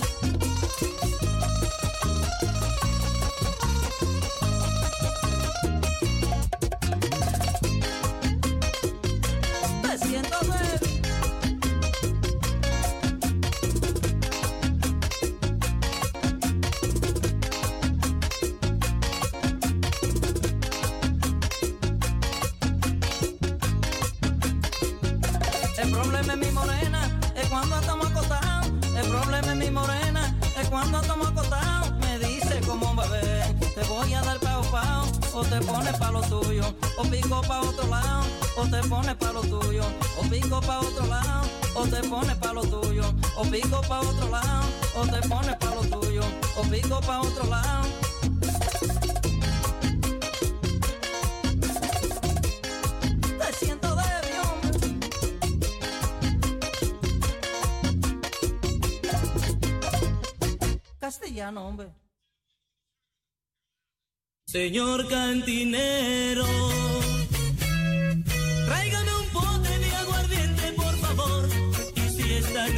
Tuyo, 36.41 36.73
o 36.97 37.03
pico 37.03 37.41
pa' 37.47 37.61
otro 37.61 37.87
lado, 37.87 38.23
o 38.57 38.65
te 38.67 38.81
pones 38.87 39.15
pa' 39.15 39.31
lo 39.31 39.41
tuyo, 39.41 39.83
o 40.17 40.23
pico 40.29 40.59
pa' 40.61 40.79
otro 40.79 41.05
lado, 41.07 41.47
o 41.75 41.85
te 41.85 42.01
pones 42.07 42.35
pa' 42.37 42.53
lo 42.53 42.61
tuyo, 42.61 43.13
o 43.35 43.43
pico 43.43 43.81
pa' 43.87 43.99
otro 43.99 44.29
lado, 44.29 44.67
o 44.95 45.05
te 45.05 45.27
pones 45.27 45.55
pa' 45.55 45.75
lo 45.75 45.81
tuyo, 45.81 46.23
o 46.57 46.61
pico 46.63 46.99
pa' 47.01 47.21
otro 47.21 47.45
lado. 47.49 48.08
Señor 64.61 65.07
cantinero, 65.07 66.45
tráigame 68.65 69.11
un 69.21 69.27
pote 69.29 69.79
de 69.79 69.95
aguardiente, 69.95 70.73
por 70.73 70.95
favor, 70.97 71.47
y 71.95 72.09
si 72.09 72.33
es 72.33 72.53
tan 72.53 72.77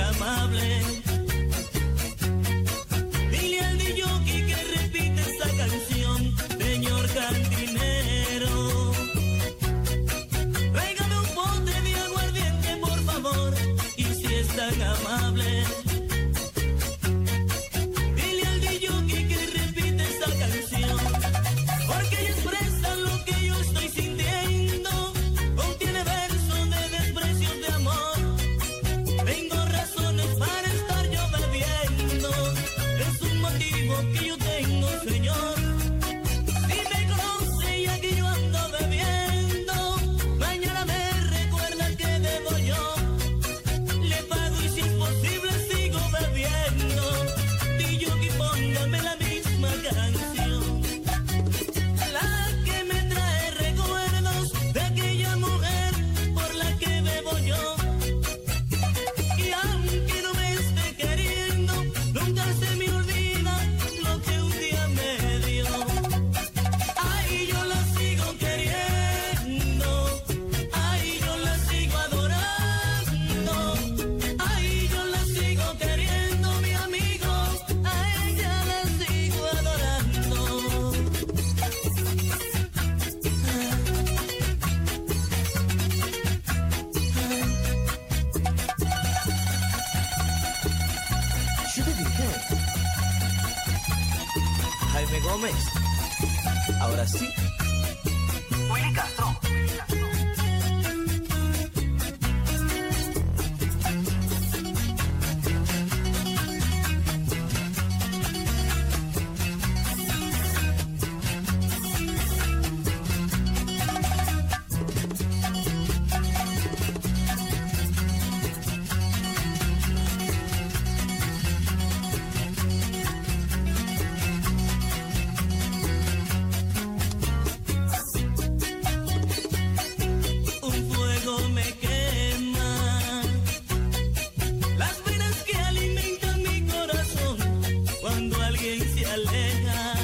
alguien 138.61 138.95
se 138.95 139.05
aleja. 139.05 140.00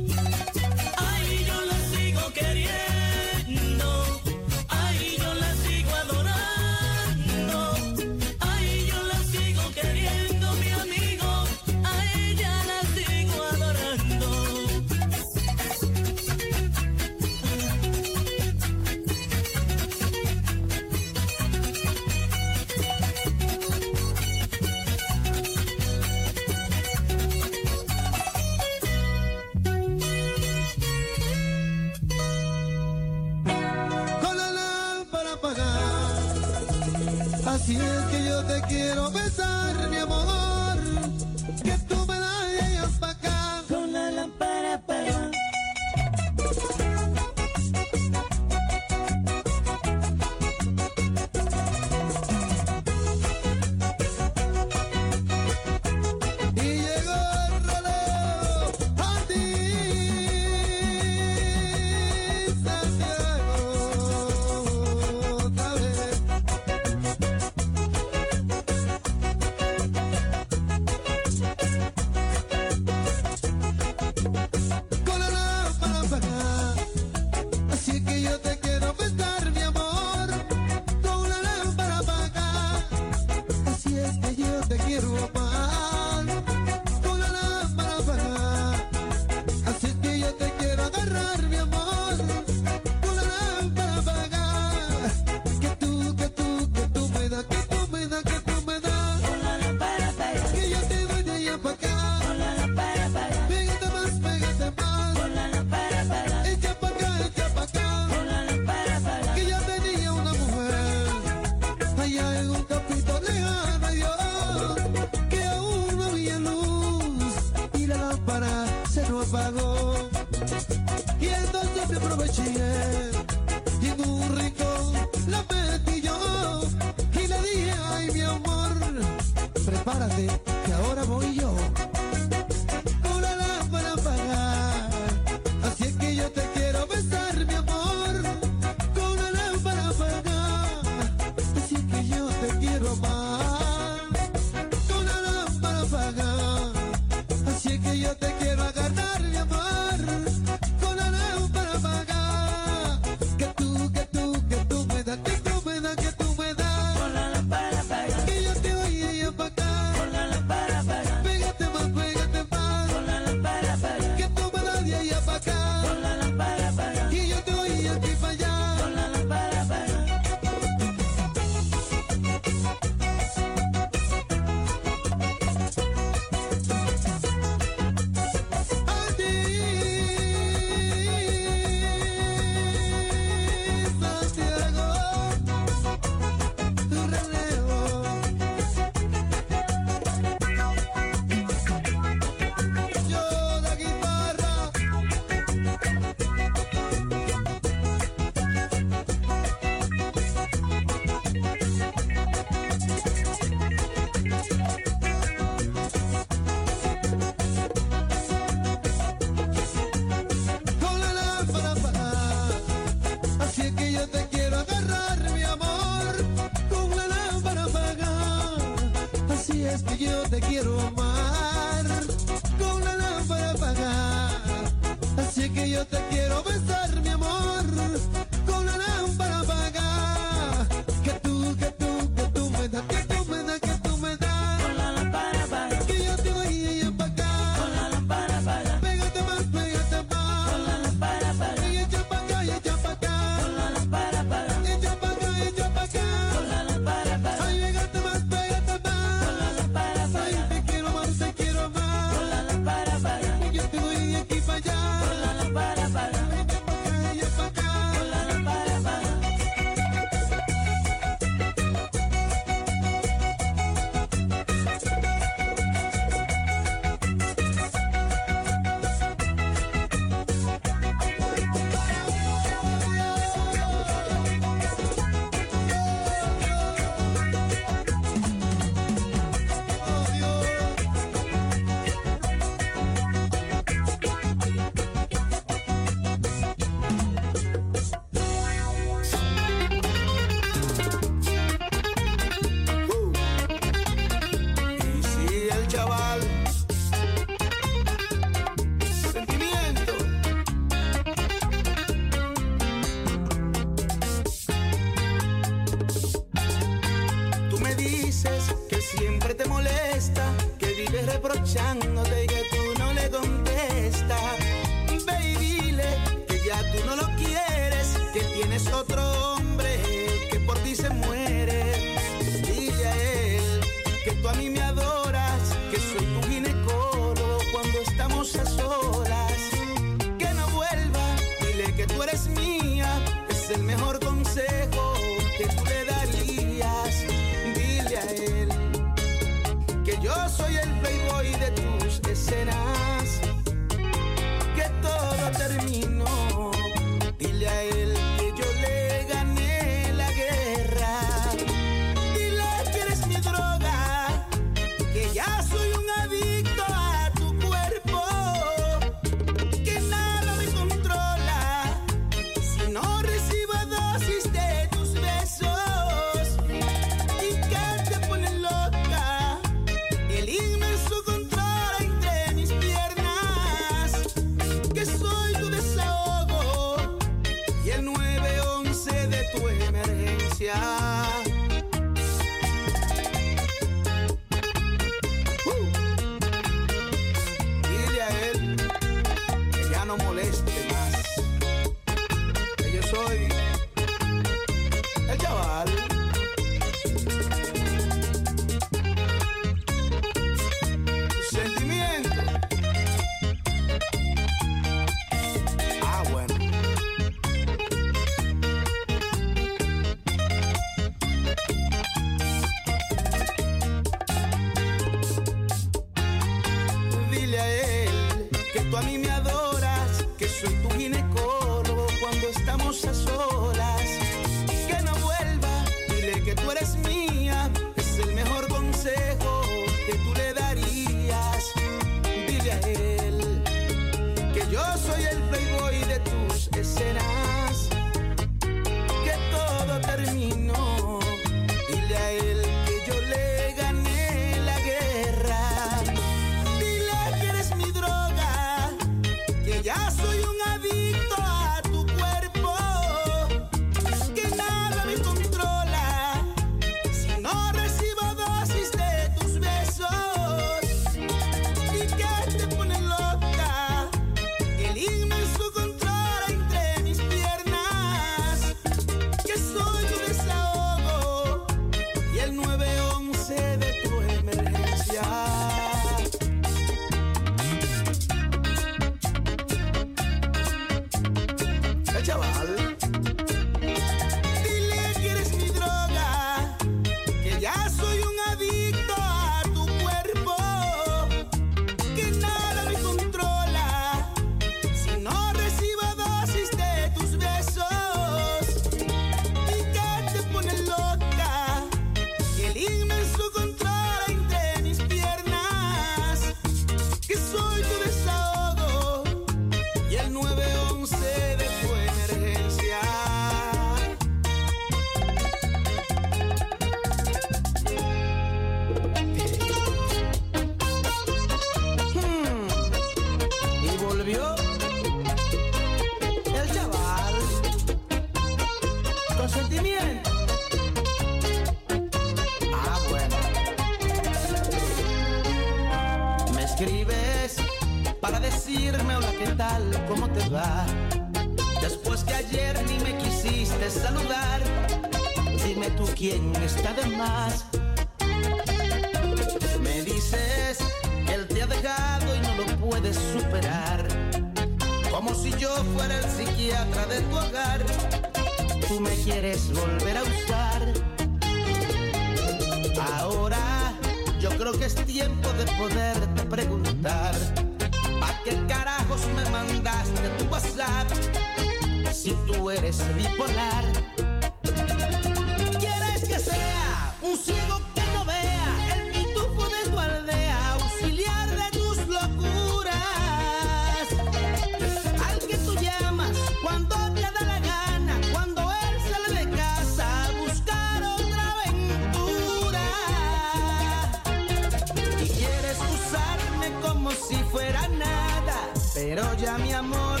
Pero 599.00 599.14
ya 599.14 599.38
mi 599.38 599.52
amor, 599.52 600.00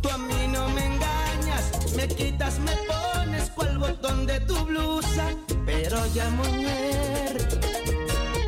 tú 0.00 0.08
a 0.10 0.16
mí 0.16 0.46
no 0.46 0.68
me 0.68 0.86
engañas, 0.86 1.72
me 1.96 2.06
quitas, 2.06 2.60
me 2.60 2.70
pones 2.86 3.50
cual 3.50 3.78
botón 3.78 4.26
de 4.26 4.38
tu 4.38 4.54
blusa. 4.64 5.26
Pero 5.66 6.06
ya 6.14 6.30
mujer, 6.30 7.36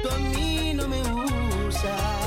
tú 0.01 0.09
a 0.09 0.19
mí 0.19 0.75
no 0.75 0.87
me 0.87 1.03
usas. 1.67 2.20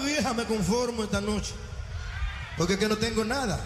vieja 0.00 0.34
me 0.34 0.44
conformo 0.44 1.04
esta 1.04 1.20
noche. 1.20 1.54
Porque 2.56 2.78
que 2.78 2.88
no 2.88 2.96
tengo 2.96 3.24
nada. 3.24 3.60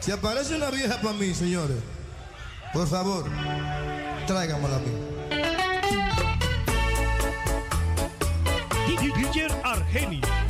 Si 0.00 0.12
aparece 0.12 0.54
una 0.54 0.70
vieja 0.70 1.00
para 1.00 1.14
mí, 1.14 1.34
señores, 1.34 1.78
por 2.72 2.86
favor, 2.86 3.28
tráigamela 4.26 4.76
a 4.76 4.78
mí. 4.78 5.16
DJ 8.86 10.45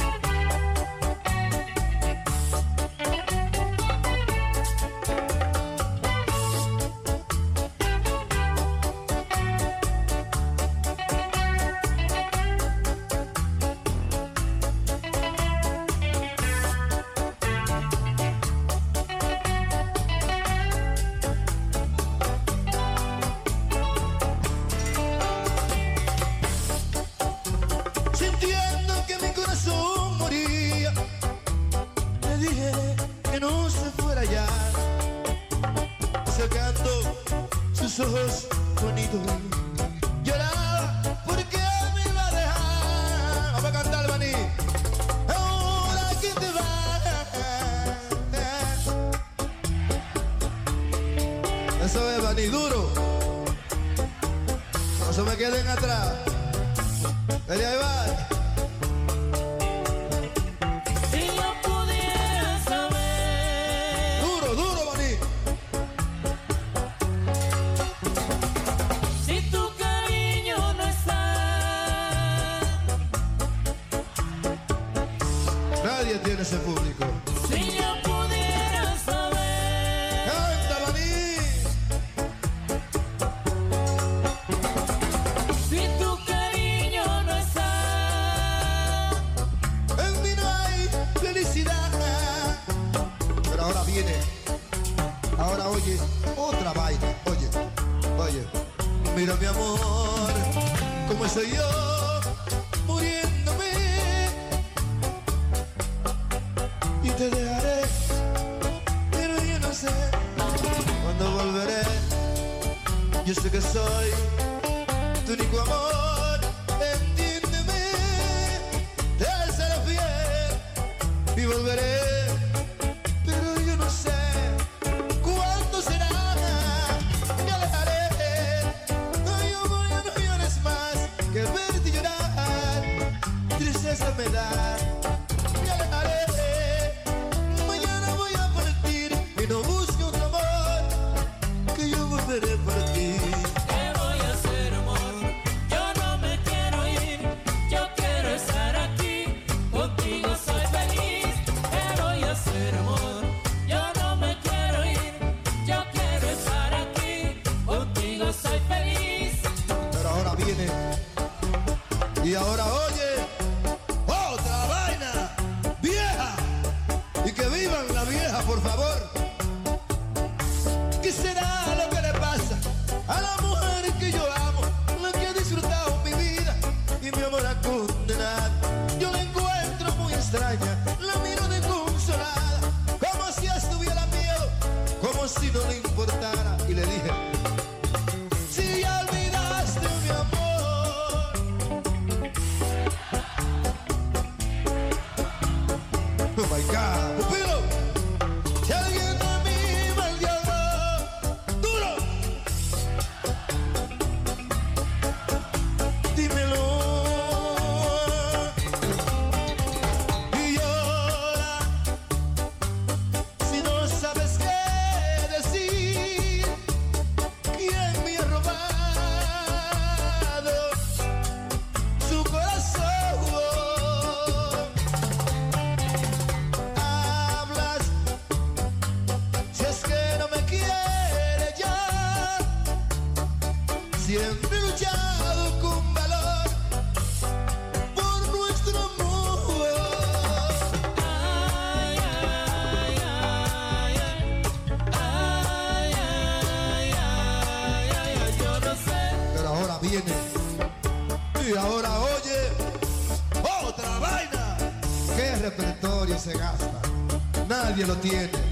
Yeah. 258.07 258.45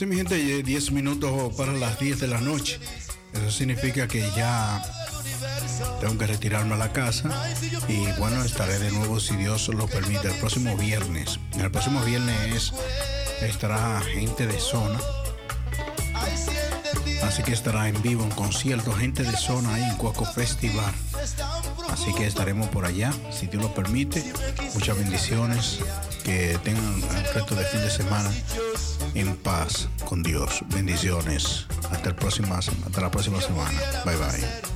Sí, 0.00 0.06
mi 0.06 0.16
gente, 0.16 0.62
10 0.62 0.92
minutos 0.92 1.52
para 1.58 1.74
las 1.74 2.00
10 2.00 2.20
de 2.20 2.26
la 2.26 2.40
noche. 2.40 2.80
Eso 3.34 3.50
significa 3.50 4.08
que 4.08 4.22
ya 4.34 4.82
tengo 6.00 6.16
que 6.16 6.26
retirarme 6.26 6.72
a 6.72 6.78
la 6.78 6.90
casa 6.90 7.28
y 7.86 8.10
bueno, 8.18 8.42
estaré 8.42 8.78
de 8.78 8.92
nuevo 8.92 9.20
si 9.20 9.36
Dios 9.36 9.68
lo 9.68 9.86
permite 9.88 10.28
el 10.28 10.34
próximo 10.36 10.74
viernes. 10.78 11.38
El 11.58 11.70
próximo 11.70 12.00
viernes 12.02 12.72
estará 13.42 14.00
gente 14.00 14.46
de 14.46 14.58
zona. 14.58 14.98
Así 17.22 17.42
que 17.42 17.52
estará 17.52 17.86
en 17.86 18.00
vivo 18.00 18.24
en 18.24 18.30
concierto, 18.30 18.92
gente 18.92 19.22
de 19.22 19.36
zona 19.36 19.74
ahí 19.74 19.82
en 19.82 19.96
Cuaco 19.98 20.24
Festival. 20.24 20.94
Así 21.90 22.14
que 22.14 22.26
estaremos 22.26 22.68
por 22.68 22.86
allá, 22.86 23.12
si 23.30 23.48
Dios 23.48 23.62
lo 23.62 23.74
permite. 23.74 24.32
Muchas 24.72 24.96
bendiciones. 24.96 25.80
Que 26.24 26.58
tengan 26.64 27.02
el 27.02 27.34
resto 27.34 27.54
de 27.54 27.64
fin 27.64 27.80
de 27.80 27.90
semana 27.90 28.30
en 29.14 29.36
paz 29.36 29.89
con 30.10 30.24
Dios. 30.24 30.64
Bendiciones. 30.74 31.66
Hasta, 31.88 32.08
el 32.08 32.16
próximo, 32.16 32.52
hasta 32.56 33.00
la 33.00 33.12
próxima 33.12 33.40
semana. 33.40 33.80
Bye 34.04 34.16
bye. 34.16 34.69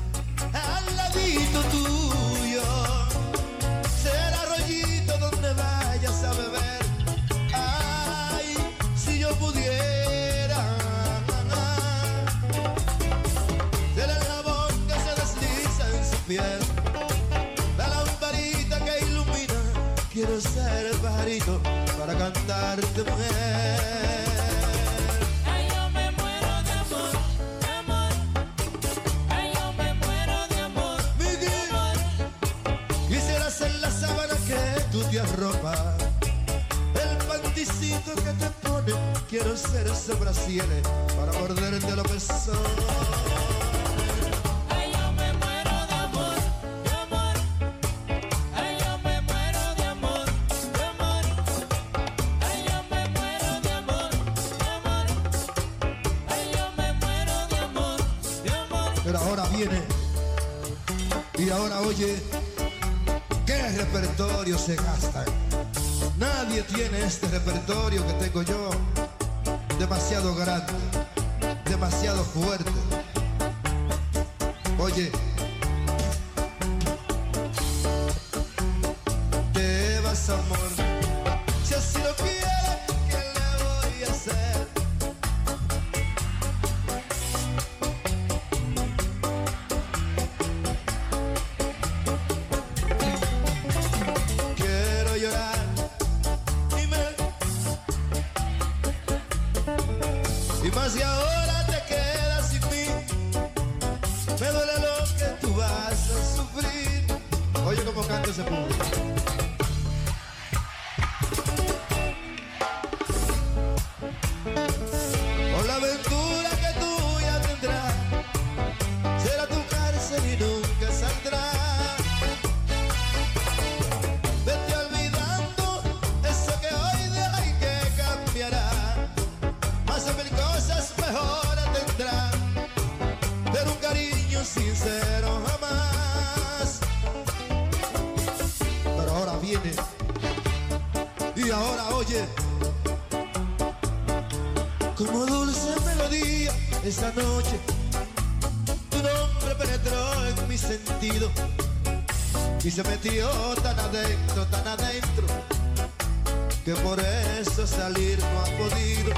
que 156.64 156.72
por 156.76 156.98
eso 156.98 157.66
salir 157.66 158.18
no 158.18 158.40
ha 158.40 158.44
podido. 158.56 159.12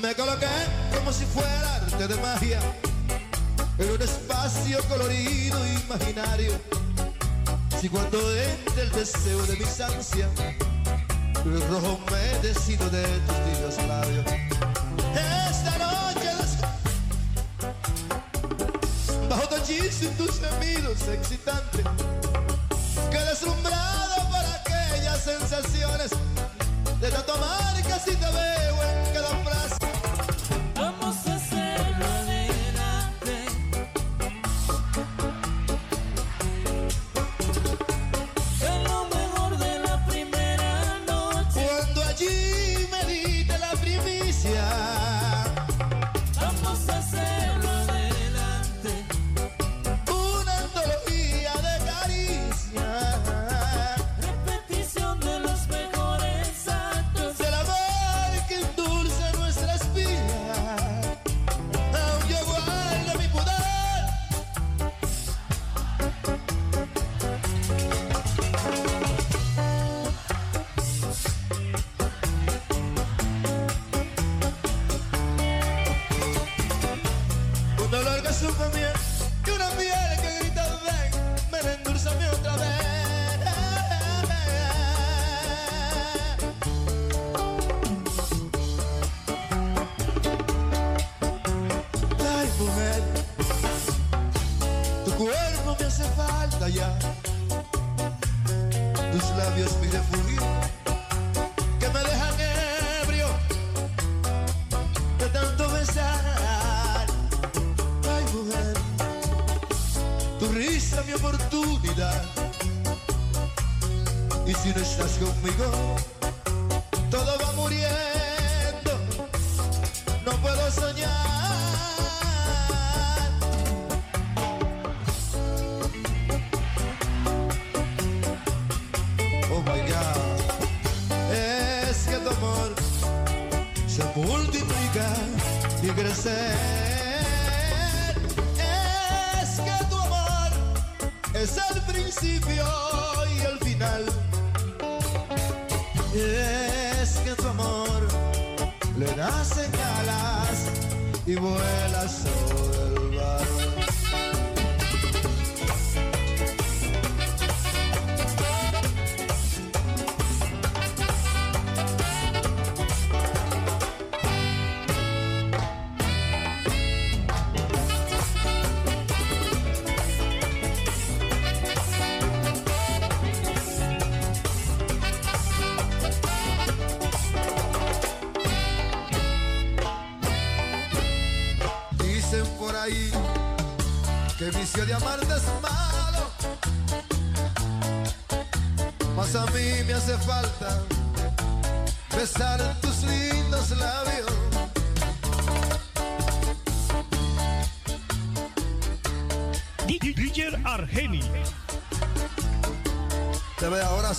Me 0.00 0.14
coloqué 0.14 0.46
como 0.94 1.12
si 1.12 1.24
fuera 1.24 1.76
arte 1.76 2.06
de 2.06 2.16
magia, 2.16 2.60
en 3.78 3.90
un 3.90 4.00
espacio 4.00 4.78
colorido 4.88 5.58
imaginario. 5.84 6.52
Si 7.80 7.88
cuando 7.88 8.18
entra 8.36 8.82
el 8.84 8.90
deseo 8.92 9.42
de 9.46 9.56
mis 9.56 9.80
ansias, 9.80 10.30
el 11.44 11.60
rojo 11.68 11.98
me 12.10 12.48
decido 12.48 12.88
de 12.90 13.02
tus 13.02 13.36
tibios 13.44 13.88
labios. 13.88 14.26
Esta 15.50 15.78
noche, 15.78 16.30
bajo 19.28 19.48
tu 19.48 19.56
hechizo 19.56 20.04
y 20.04 20.08
tus 20.08 20.38
gemidos 20.38 21.08
excitantes 21.08 21.84
sensaciones 25.52 26.10
de 26.98 27.10
tanto 27.10 27.34
amar 27.34 27.82
casi 27.82 28.16
te. 28.16 28.61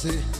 Ve 0.06 0.33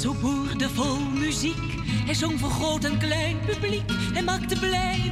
zo 0.00 0.14
boerdevol 0.20 1.00
muziek. 1.00 1.74
Hij 2.04 2.14
zong 2.14 2.40
voor 2.40 2.50
groot 2.50 2.84
en 2.84 2.98
klein 2.98 3.36
publiek. 3.46 3.82
Hij 4.12 4.22
maakte 4.22 4.58
blij 4.58 5.07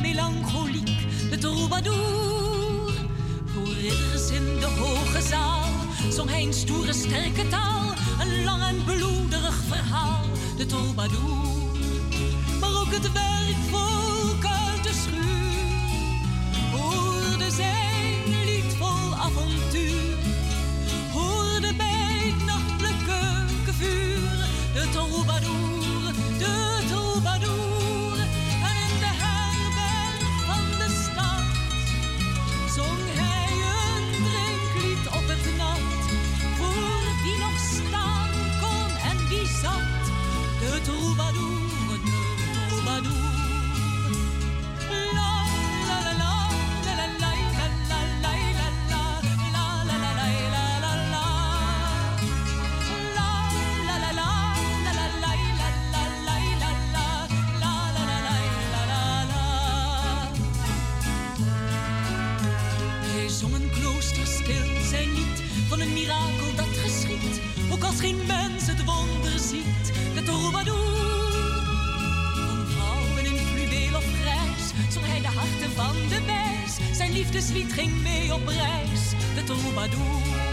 liefdeslied 77.26 77.72
ging 77.72 78.02
mee 78.02 78.34
op 78.34 78.46
reis, 78.46 79.10
de 79.34 79.44
troubadour. 79.44 80.45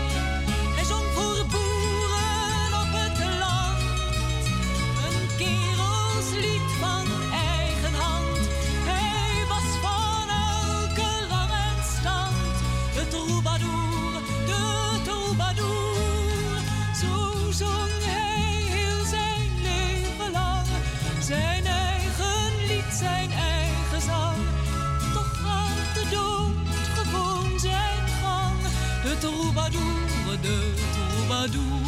Toen 31.51 31.83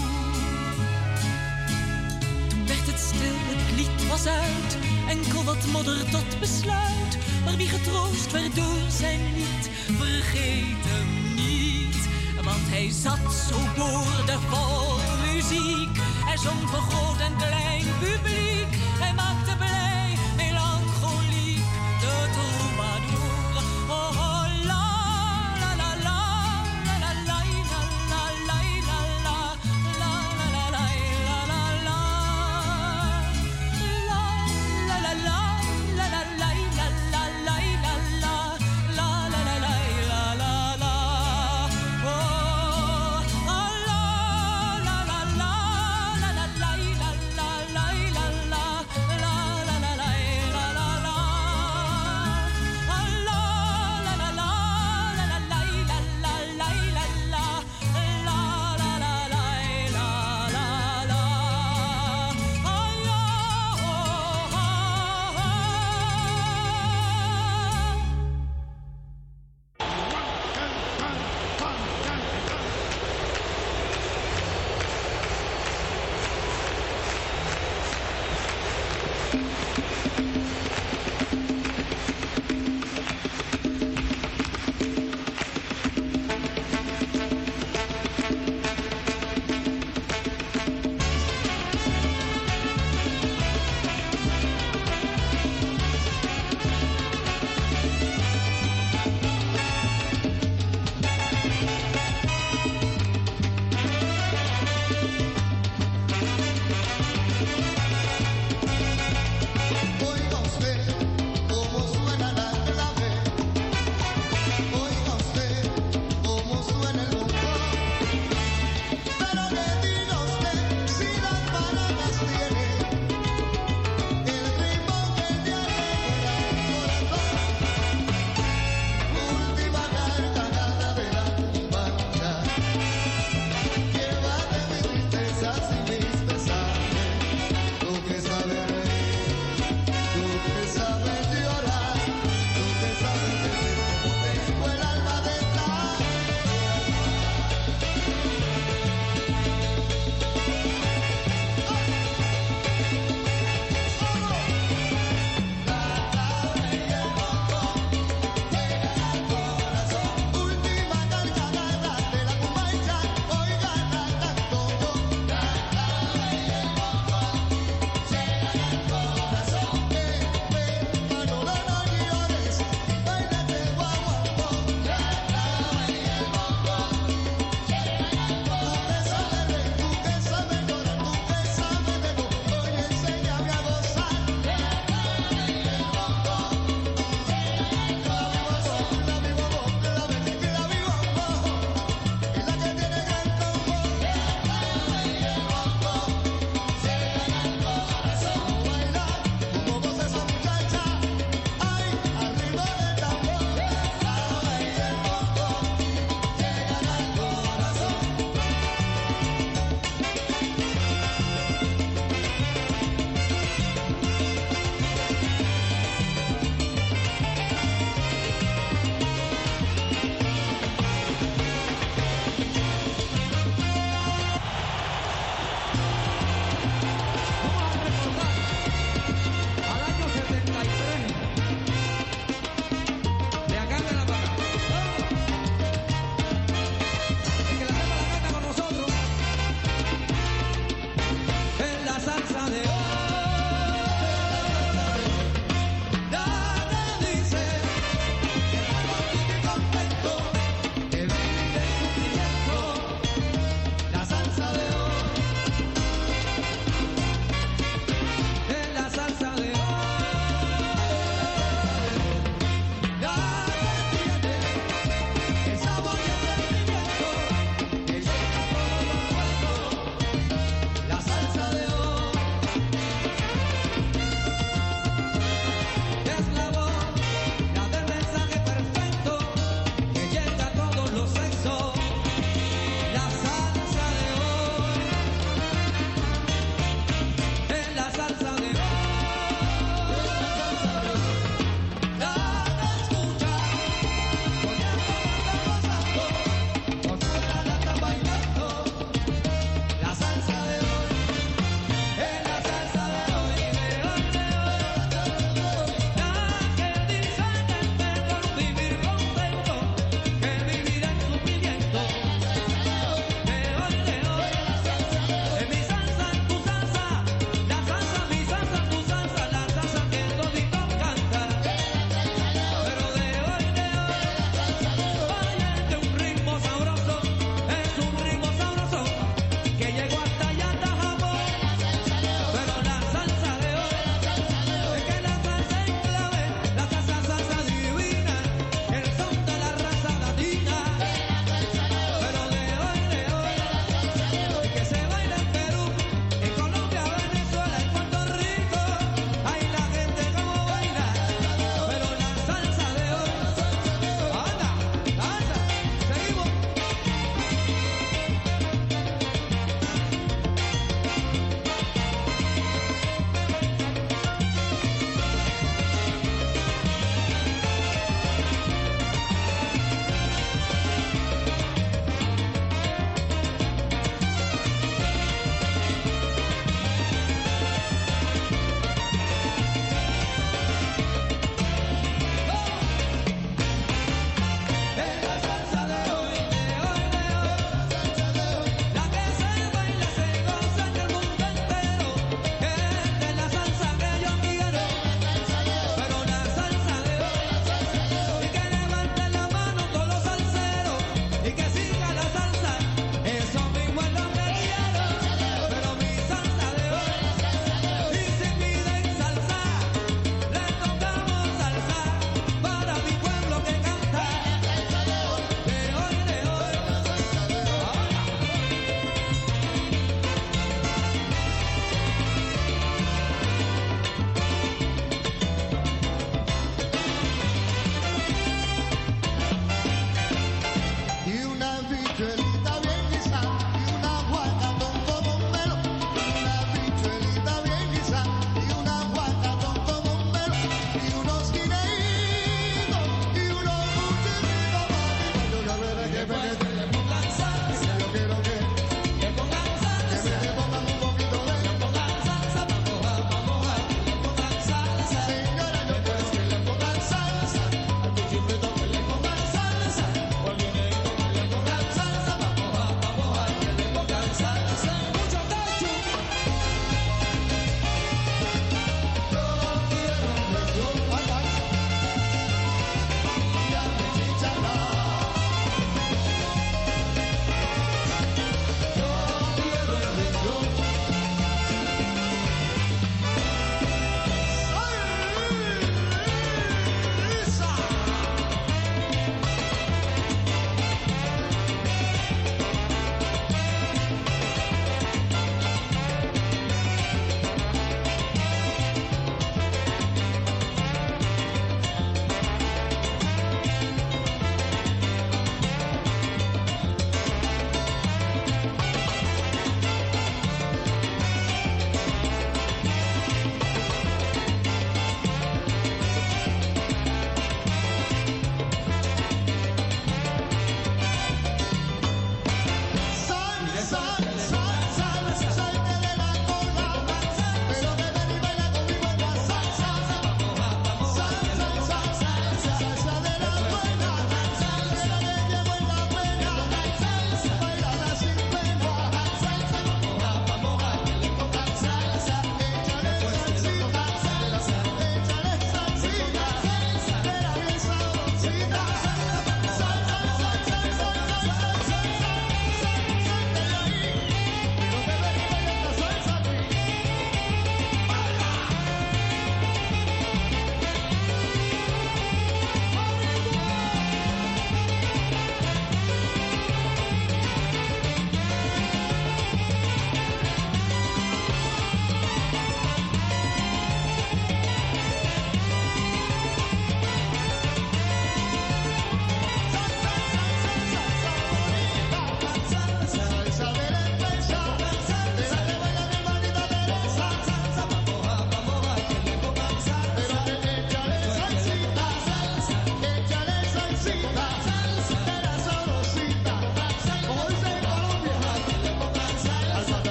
werd 2.66 2.88
het 2.88 3.00
stil, 3.00 3.38
het 3.52 3.76
lied 3.76 4.08
was 4.08 4.26
uit, 4.26 4.78
enkel 5.10 5.44
wat 5.44 5.66
modder 5.72 6.10
tot 6.10 6.40
besluit. 6.40 7.18
Maar 7.46 7.56
wie 7.56 7.68
getroost 7.68 8.32
werd 8.32 8.56
door 8.56 8.86
zijn 8.90 9.20
lied, 9.34 9.70
vergeet 9.98 10.84
hem 10.92 11.36
niet. 11.36 12.10
Want 12.44 12.70
hij 12.70 12.90
zat 12.92 13.34
zo 13.50 13.58
boordevol 13.76 14.98
muziek, 15.26 15.98
hij 16.26 16.38
zong 16.38 16.70
voor 16.70 16.86
groot 16.90 17.20
en 17.20 17.36
klein 17.38 17.86
publiek. 18.00 18.72
Hij 19.04 19.14
maakte 19.14 19.45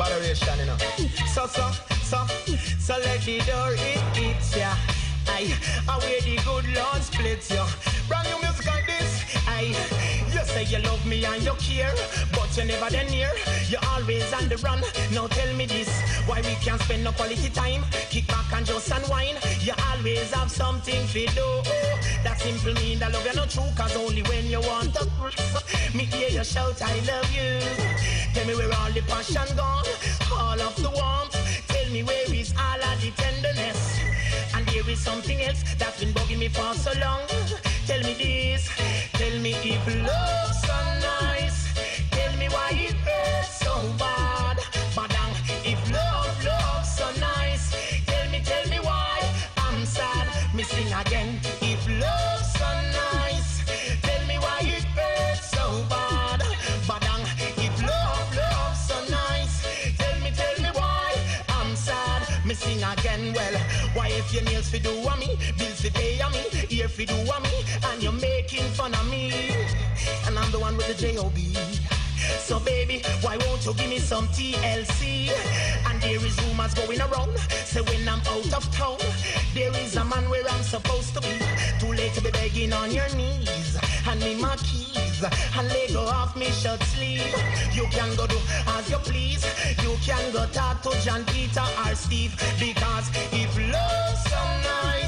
can't 0.00 0.12
botheration, 0.12 0.58
you 0.58 0.66
know. 0.66 0.76
So, 1.26 1.46
so, 1.46 1.70
so, 2.02 2.26
so 2.78 2.94
let 2.98 3.20
the 3.22 3.38
door 3.40 3.72
it 3.72 4.16
hits 4.16 4.56
ya. 4.56 4.74
Aye, 5.28 5.54
away 5.88 6.20
the 6.20 6.36
good 6.44 6.66
Lord 6.74 7.02
splits 7.02 7.50
ya. 7.50 7.66
Brand 8.08 8.28
new 8.28 8.40
music 8.40 8.66
like 8.66 8.86
this. 8.86 9.24
Aye, 9.46 9.74
you 10.32 10.44
say 10.44 10.64
you 10.64 10.78
love 10.78 11.04
me 11.06 11.24
and 11.24 11.42
you 11.42 11.54
care, 11.54 11.92
but 12.32 12.56
you 12.56 12.64
never 12.64 12.90
then 12.90 13.10
near. 13.10 13.30
You're 13.68 13.84
always 13.92 14.32
on 14.32 14.48
the 14.48 14.56
run. 14.58 14.80
Now 15.12 15.26
tell 15.28 15.54
me 15.54 15.66
this, 15.66 15.88
why 16.26 16.40
we 16.40 16.54
can't 16.64 16.80
spend 16.80 17.04
no 17.04 17.12
quality 17.12 17.50
time? 17.50 17.84
Kick 18.10 18.26
back 18.28 18.52
and 18.52 18.66
just 18.66 18.90
unwind. 18.90 19.38
You 19.60 19.74
always 19.90 20.32
have 20.32 20.50
something 20.50 21.06
to 21.08 21.26
do. 21.26 21.48
That 22.24 22.38
simple 22.40 22.74
mean 22.74 22.98
that 23.00 23.12
love 23.12 23.26
you 23.26 23.34
not 23.34 23.50
true, 23.50 23.70
cause 23.76 23.96
only 23.96 24.22
when 24.22 24.46
you 24.46 24.60
want 24.60 24.94
to. 24.94 25.06
Me 25.96 26.04
hear 26.04 26.28
you 26.30 26.44
shout, 26.44 26.80
I 26.82 27.00
love 27.06 27.30
you. 27.32 27.89
Tell 28.34 28.46
me 28.46 28.54
where 28.54 28.72
all 28.78 28.90
the 28.92 29.02
passion 29.02 29.56
gone, 29.56 29.84
all 30.32 30.60
of 30.60 30.76
the 30.76 30.90
warmth. 30.90 31.36
Tell 31.68 31.90
me 31.90 32.02
where 32.02 32.34
is 32.34 32.54
all 32.58 32.82
of 32.82 33.00
the 33.00 33.10
tenderness. 33.16 34.00
And 34.54 34.66
there 34.68 34.88
is 34.88 35.00
something 35.00 35.40
else 35.42 35.62
that's 35.78 36.00
been 36.00 36.12
bugging 36.14 36.38
me 36.38 36.48
for 36.48 36.74
so 36.74 36.92
long. 37.00 37.26
Tell 37.86 38.00
me 38.02 38.14
this, 38.14 38.68
tell 39.14 39.38
me 39.40 39.52
if 39.64 39.86
love's 40.06 40.59
J-O-B. 71.00 71.54
So 72.40 72.60
baby, 72.60 73.00
why 73.22 73.38
won't 73.38 73.64
you 73.64 73.72
give 73.72 73.88
me 73.88 73.98
some 73.98 74.28
TLC? 74.28 75.30
And 75.88 75.98
there 76.02 76.22
is 76.22 76.38
rumors 76.44 76.74
going 76.74 77.00
around, 77.00 77.38
say 77.64 77.80
when 77.80 78.06
I'm 78.06 78.20
out 78.20 78.52
of 78.52 78.70
town, 78.70 78.98
there 79.54 79.74
is 79.78 79.96
a 79.96 80.04
man 80.04 80.28
where 80.28 80.46
I'm 80.46 80.62
supposed 80.62 81.14
to 81.14 81.22
be. 81.22 81.38
Too 81.78 81.94
late 81.94 82.12
to 82.14 82.20
be 82.20 82.30
begging 82.32 82.74
on 82.74 82.90
your 82.90 83.08
knees, 83.16 83.76
hand 84.04 84.20
me 84.20 84.34
my 84.42 84.56
keys, 84.56 85.24
and 85.56 85.68
let 85.68 85.90
go 85.90 86.02
off 86.02 86.36
me 86.36 86.50
shirt 86.50 86.82
sleeve. 86.82 87.34
You 87.72 87.86
can 87.90 88.14
go 88.16 88.26
do 88.26 88.36
as 88.76 88.90
you 88.90 88.98
please, 88.98 89.42
you 89.82 89.96
can 90.04 90.32
go 90.32 90.44
talk 90.52 90.82
to 90.82 90.90
John 91.00 91.24
Peter 91.32 91.64
or 91.86 91.94
Steve, 91.94 92.36
because 92.60 93.08
if 93.32 93.56
love's 93.56 94.24
so 94.28 94.42
nice, 94.68 94.99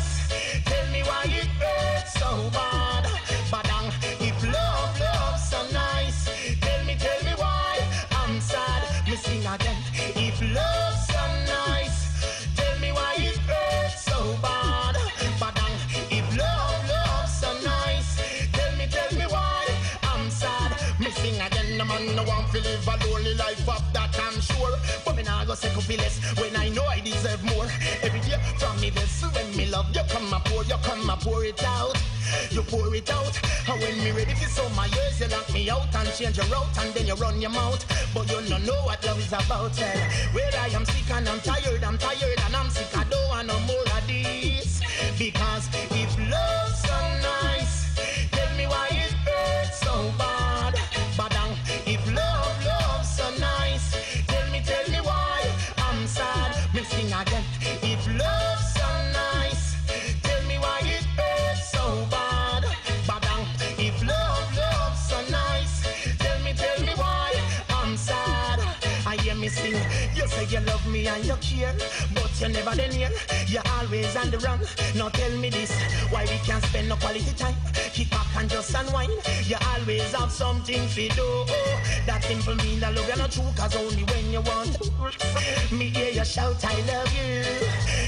second 25.83 25.97
feel 25.97 26.05
less 26.05 26.41
when 26.41 26.57
I 26.57 26.69
know 26.69 26.85
I 26.85 27.01
deserve 27.01 27.43
more. 27.45 27.67
Every 28.03 28.21
day 28.21 28.39
from 28.59 28.81
me 28.81 28.91
this 28.91 29.23
when 29.35 29.57
me 29.57 29.67
love 29.67 29.95
you 29.95 30.03
come 30.09 30.33
and 30.33 30.45
pour, 30.45 30.65
you 30.65 30.77
come 30.83 31.09
and 31.09 31.21
pour 31.21 31.45
it 31.45 31.63
out. 31.65 31.97
You 32.51 32.63
pour 32.63 32.95
it 32.95 33.11
out, 33.11 33.39
and 33.69 33.81
when 33.81 33.99
me 34.05 34.11
ready 34.13 34.35
for 34.35 34.49
some 34.49 34.75
my 34.75 34.87
years, 34.87 35.21
you 35.21 35.29
lock 35.29 35.53
me 35.53 35.69
out 35.71 35.95
and 35.95 36.09
change 36.15 36.37
your 36.37 36.47
route, 36.47 36.79
and 36.79 36.95
then 36.95 37.07
you 37.07 37.15
run 37.15 37.41
your 37.41 37.51
mouth. 37.51 37.85
But 38.15 38.31
you 38.31 38.41
no 38.49 38.59
know 38.59 38.81
what 38.85 39.05
love 39.05 39.19
is 39.19 39.33
about. 39.33 39.79
Eh. 39.81 39.93
Tell 39.93 40.33
where 40.33 40.51
I 40.61 40.69
am 40.69 40.85
sick 40.85 41.11
and 41.11 41.29
I'm 41.29 41.41
tired, 41.41 41.85
I'm 41.85 41.99
tired 41.99 42.41
and 42.47 42.57
I'm 42.57 42.71
sick. 42.71 42.97
I 42.97 43.05
don't 43.05 43.29
want 43.29 43.49
no 43.49 43.59
more 43.61 43.83
of 43.83 44.07
this 44.07 44.81
because 45.19 45.69
if 45.91 46.19
love's 46.31 46.62
you 71.33 71.59
care, 71.59 71.75
but 72.15 72.31
you 72.41 72.49
never 72.49 72.75
then 72.75 72.93
here. 72.93 73.11
You're 73.47 73.63
always 73.79 74.15
on 74.17 74.31
the 74.31 74.39
run. 74.39 74.61
Now 74.95 75.09
tell 75.09 75.37
me 75.39 75.51
this, 75.51 75.73
why 76.11 76.23
we 76.23 76.39
can't 76.47 76.63
spend 76.65 76.89
no 76.89 76.97
quality 76.97 77.33
time? 77.37 77.55
Kick 77.93 78.11
back 78.11 78.27
and 78.37 78.51
just 78.51 78.75
unwind. 78.75 79.13
You 79.45 79.57
always 79.75 80.13
have 80.13 80.31
something 80.31 80.89
to 80.89 81.09
do. 81.09 81.45
That 82.07 82.25
simple 82.25 82.55
mean 82.57 82.81
that 82.81 82.95
love 82.95 83.09
you 83.09 83.17
not 83.17 83.31
true, 83.31 83.51
cause 83.57 83.77
only 83.77 84.05
when 84.05 84.33
you 84.33 84.41
want. 84.41 84.79
Me 85.73 85.89
hear 85.91 86.11
you 86.11 86.25
shout, 86.25 86.65
I 86.65 86.75
love 86.93 87.13
you. 87.15 87.45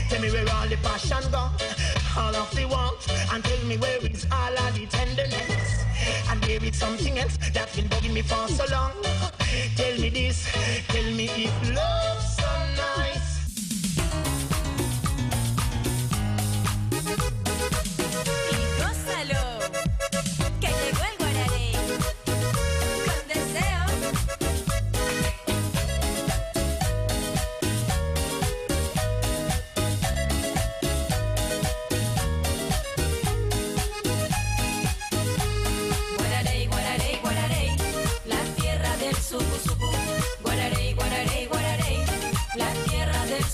Tell 0.09 0.21
me 0.21 0.31
where 0.31 0.49
all 0.55 0.69
the 0.69 0.77
passion 0.77 1.25
gone, 1.31 1.53
all 2.17 2.35
of 2.35 2.51
the 2.55 2.67
warmth, 2.67 3.33
and 3.33 3.43
tell 3.45 3.65
me 3.67 3.77
where 3.79 3.99
is 4.07 4.27
all 4.31 4.59
of 4.59 4.75
the 4.75 4.87
tenderness. 4.87 5.74
And 6.31 6.43
there 6.43 6.63
is 6.63 6.77
something 6.77 7.19
else 7.19 7.37
that's 7.53 7.77
been 7.77 7.89
bugging 7.89 8.13
me 8.13 8.23
for 8.23 8.49
so 8.49 8.65
long. 8.71 8.93
Tell 9.77 9.99
me 9.99 10.09
this, 10.11 10.49
tell 10.89 11.11
me 11.13 11.27
if 11.45 11.55
love's 11.75 12.37
so 12.37 12.51
nice. 12.77 13.24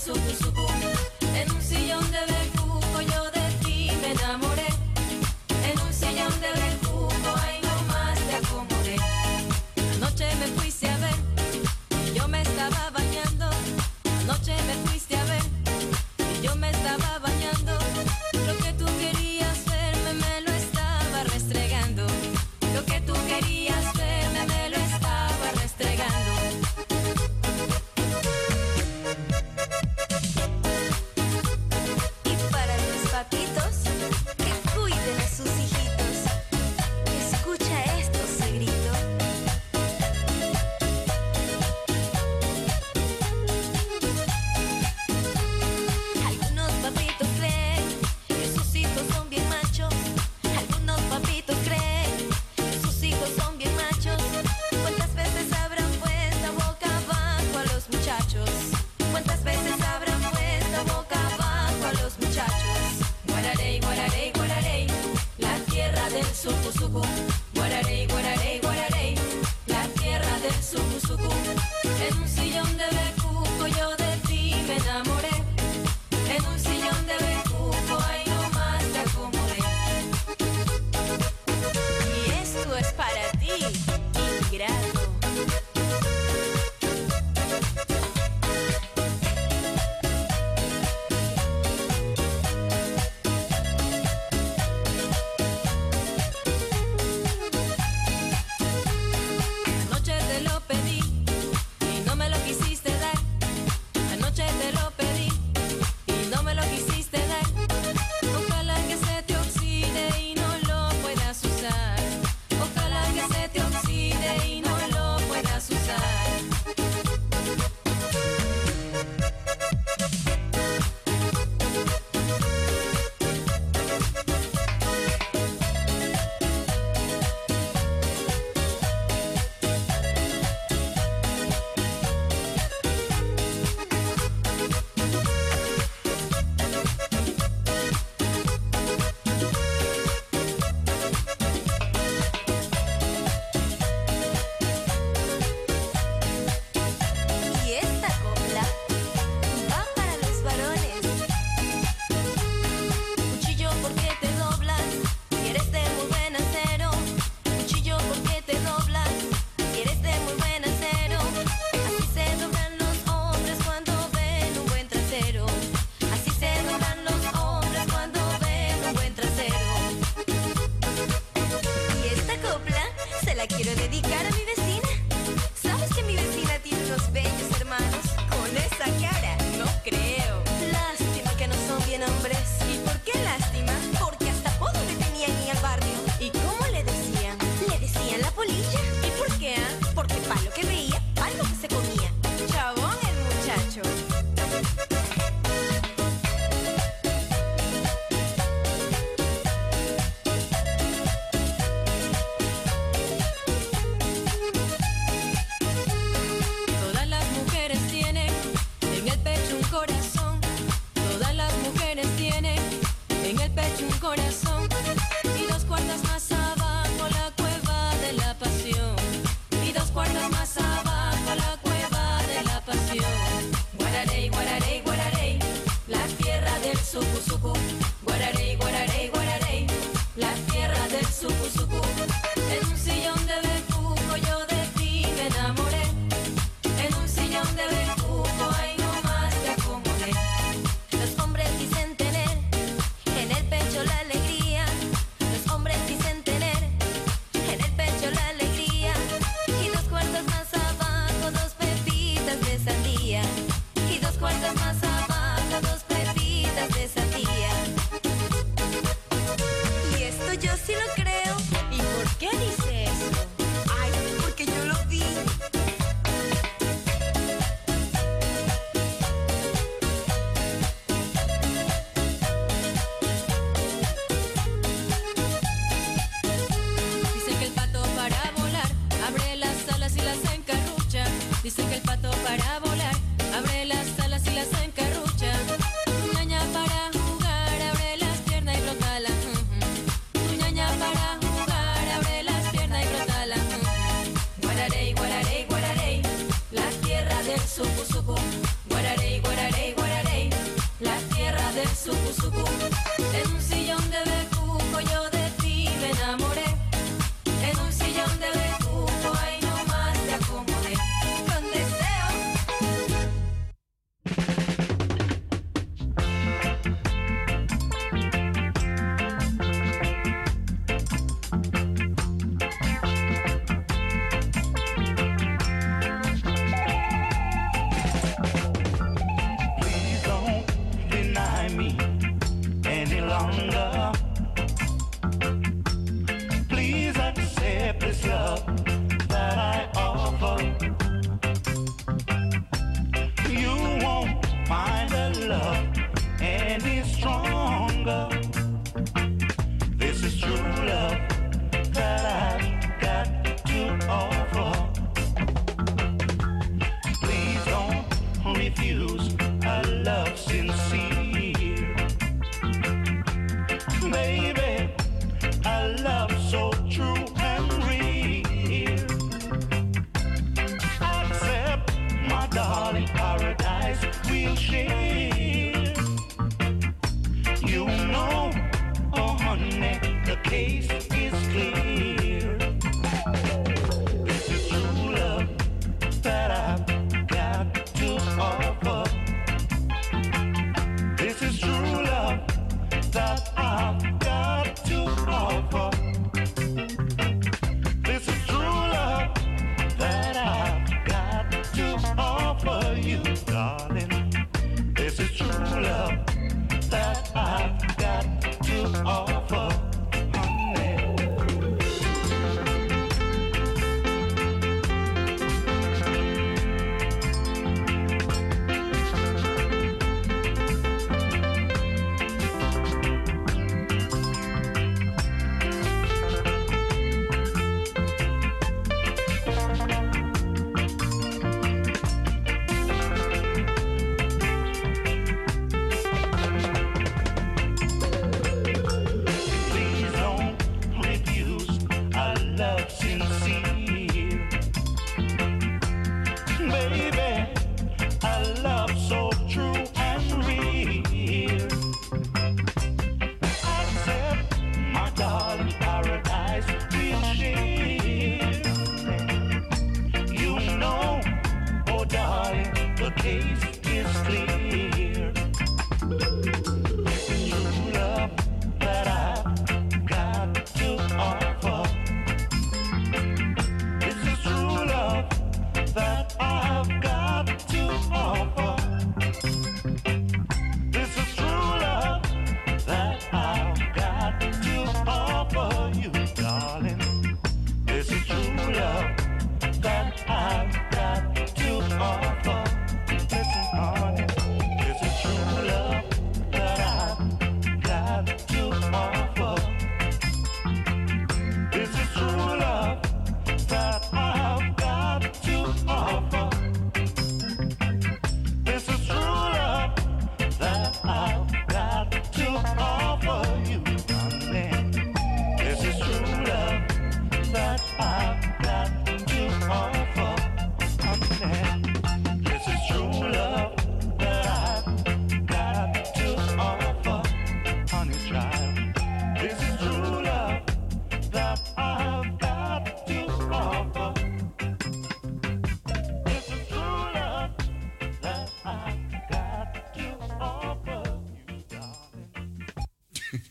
sucu, 0.05 0.31
sucu, 0.43 0.65
en 1.35 1.51
un 1.51 1.61
sillón 1.61 2.11
de 2.11 2.19
bebé. 2.25 2.40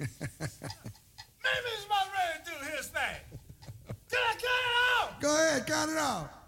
Maybe 0.00 0.08
it's 1.74 1.84
about 1.84 2.06
ready 2.14 2.38
to 2.44 2.50
do 2.50 2.76
his 2.76 2.86
thing. 2.86 3.20
Can 4.10 4.18
I 4.18 4.32
count 4.32 4.42
it 4.42 4.76
out? 4.98 5.20
Go 5.20 5.34
ahead, 5.34 5.66
count 5.66 5.90
it 5.90 5.98
out. 5.98 6.39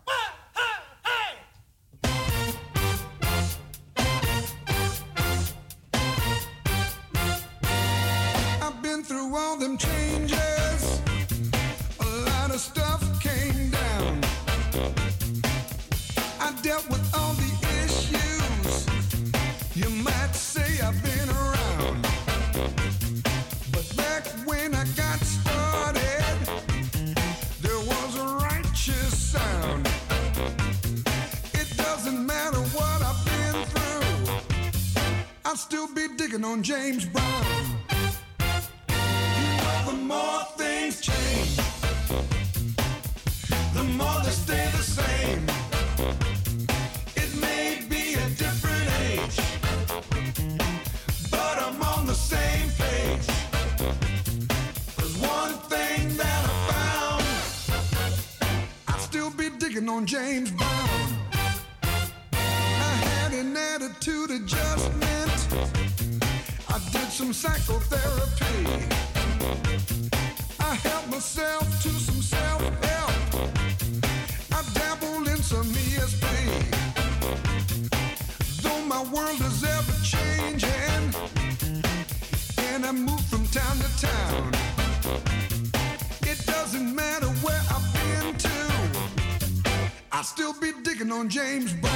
on 91.13 91.29
James 91.29 91.73
Bond. 91.75 91.92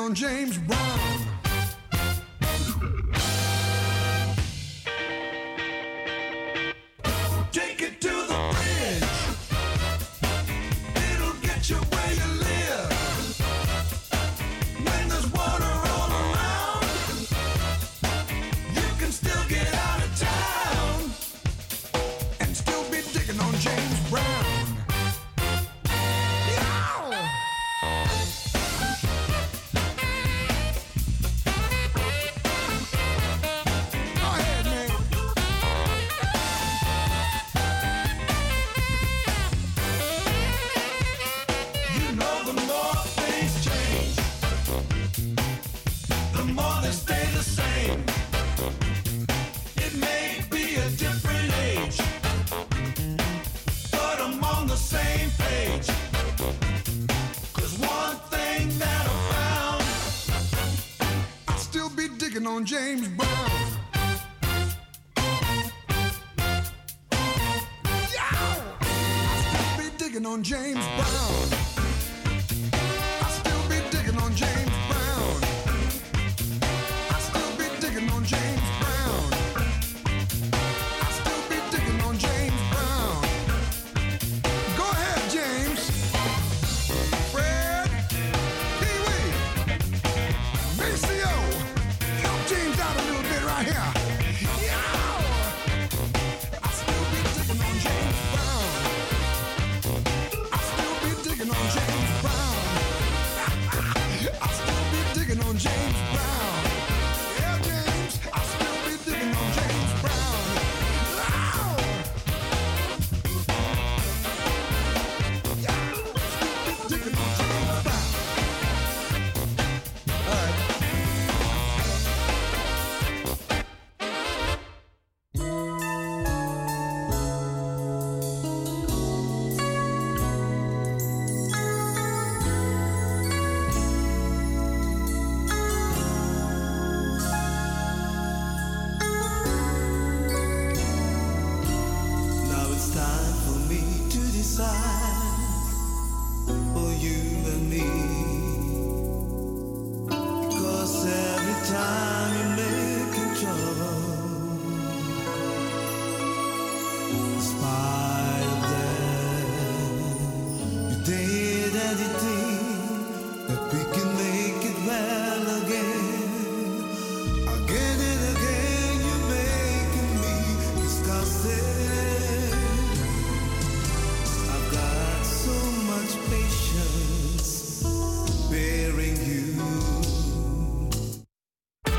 on 0.00 0.14
James 0.14 0.56
Brown. 0.56 0.79